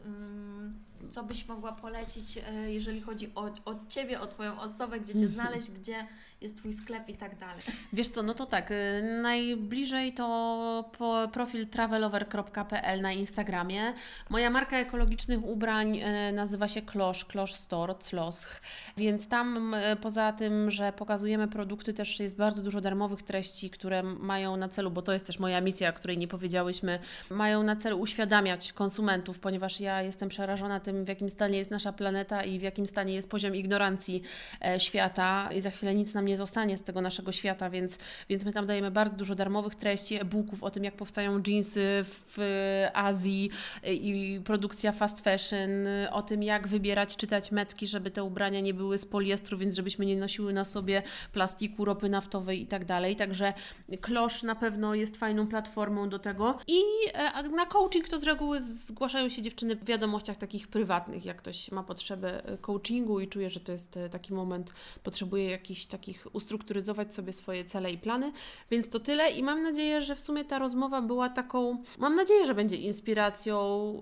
[1.11, 5.27] co byś mogła polecić, y, jeżeli chodzi o, o Ciebie, o Twoją osobę, gdzie Cię
[5.27, 6.07] znaleźć, gdzie
[6.41, 7.63] jest Twój sklep i tak dalej.
[7.93, 8.75] Wiesz co, no to tak, y,
[9.21, 10.91] najbliżej to
[11.33, 13.93] profil travelover.pl na Instagramie.
[14.29, 18.61] Moja marka ekologicznych ubrań y, nazywa się Klosz, Klosz Store, Closch,
[18.97, 24.03] więc tam y, poza tym, że pokazujemy produkty, też jest bardzo dużo darmowych treści, które
[24.03, 27.75] mają na celu, bo to jest też moja misja, o której nie powiedziałyśmy, mają na
[27.75, 32.59] celu uświadamiać konsumentów, ponieważ ja jestem przerażona tym, w jakim stanie jest nasza planeta i
[32.59, 34.21] w jakim stanie jest poziom ignorancji
[34.65, 37.97] e, świata i za chwilę nic nam nie zostanie z tego naszego świata, więc,
[38.29, 42.39] więc my tam dajemy bardzo dużo darmowych treści, e-booków o tym, jak powstają jeansy w
[42.39, 43.49] e, Azji
[43.83, 48.59] e, i produkcja fast fashion, e, o tym, jak wybierać, czytać metki, żeby te ubrania
[48.59, 51.01] nie były z poliestru, więc żebyśmy nie nosiły na sobie
[51.31, 53.15] plastiku, ropy naftowej i tak dalej.
[53.15, 53.53] Także
[54.01, 56.59] Klosz na pewno jest fajną platformą do tego.
[56.67, 56.81] I
[57.55, 61.83] na coaching to z reguły zgłaszają się dziewczyny w wiadomościach takich prywatnych, jak ktoś ma
[61.83, 64.73] potrzebę coachingu i czuje, że to jest taki moment,
[65.03, 68.31] potrzebuje jakichś takich ustrukturyzować sobie swoje cele i plany.
[68.71, 72.45] Więc to tyle i mam nadzieję, że w sumie ta rozmowa była taką, mam nadzieję,
[72.45, 73.55] że będzie inspiracją,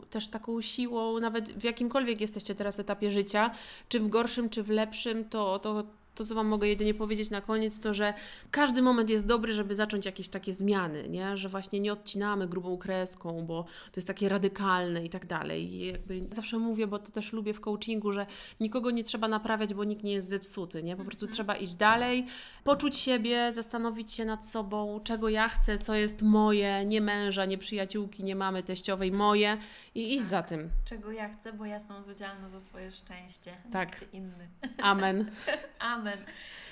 [0.10, 3.52] też taką siłą, nawet w jakimkolwiek jesteście teraz etapie życia,
[3.90, 5.84] czy w gorszym, czy w lepszym, to, to
[6.16, 8.14] to, co Wam mogę jedynie powiedzieć na koniec, to że
[8.52, 11.38] każdy moment jest dobry, żeby zacząć jakieś takie zmiany, nie?
[11.38, 15.74] że właśnie nie odcinamy grubą kreską, bo to jest takie radykalne i tak dalej.
[15.74, 18.26] I jakby zawsze mówię, bo to też lubię w coachingu, że
[18.60, 20.84] nikogo nie trzeba naprawiać, bo nikt nie jest zepsuty.
[20.84, 20.96] Nie?
[20.96, 22.26] Po prostu trzeba iść dalej,
[22.64, 27.58] poczuć siebie, zastanowić się nad sobą, czego ja chcę, co jest moje, nie męża, nie
[27.58, 29.58] przyjaciółki, nie mamy teściowej, moje
[29.96, 30.70] i iść za tym.
[30.86, 33.52] Czego ja chcę, bo ja jestem odpowiedzialna za swoje szczęście.
[33.72, 34.02] Tak.
[34.02, 34.48] Nikt inny.
[34.82, 35.32] Amen.
[35.80, 36.03] Amen.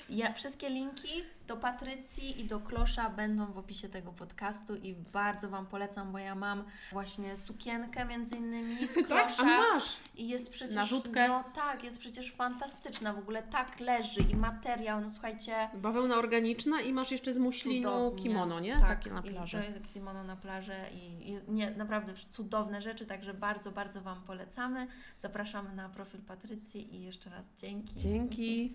[0.08, 5.48] Ja, wszystkie linki do Patrycji i do Klosza będą w opisie tego podcastu i bardzo
[5.48, 9.36] Wam polecam, bo ja mam właśnie sukienkę między innymi z Klosza.
[9.36, 9.96] tak, a masz.
[10.16, 11.28] I jest przecież, Narzutkę.
[11.28, 16.80] no tak, jest przecież fantastyczna, w ogóle tak leży i materiał, no słuchajcie, Bawełna organiczna
[16.80, 18.22] i masz jeszcze z muślinu cudownie.
[18.22, 18.72] kimono, nie?
[18.72, 19.56] Tak, Takie na i plaży.
[19.56, 24.86] Jest kimono na plażę i nie, naprawdę cudowne rzeczy, także bardzo, bardzo Wam polecamy.
[25.18, 27.94] Zapraszamy na profil Patrycji i jeszcze raz dzięki.
[27.96, 28.74] Dzięki.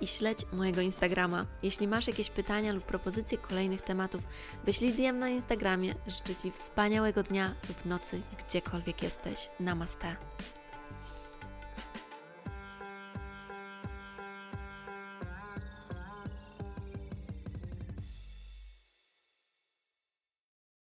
[0.00, 1.46] i śledź mojego Instagrama.
[1.62, 4.22] Jeśli masz jakieś pytania lub propozycje kolejnych tematów,
[4.64, 5.94] wyślij DM na Instagramie.
[6.06, 9.48] Życzę Ci wspaniałego dnia lub nocy, gdziekolwiek jesteś.
[9.60, 10.16] Namaste.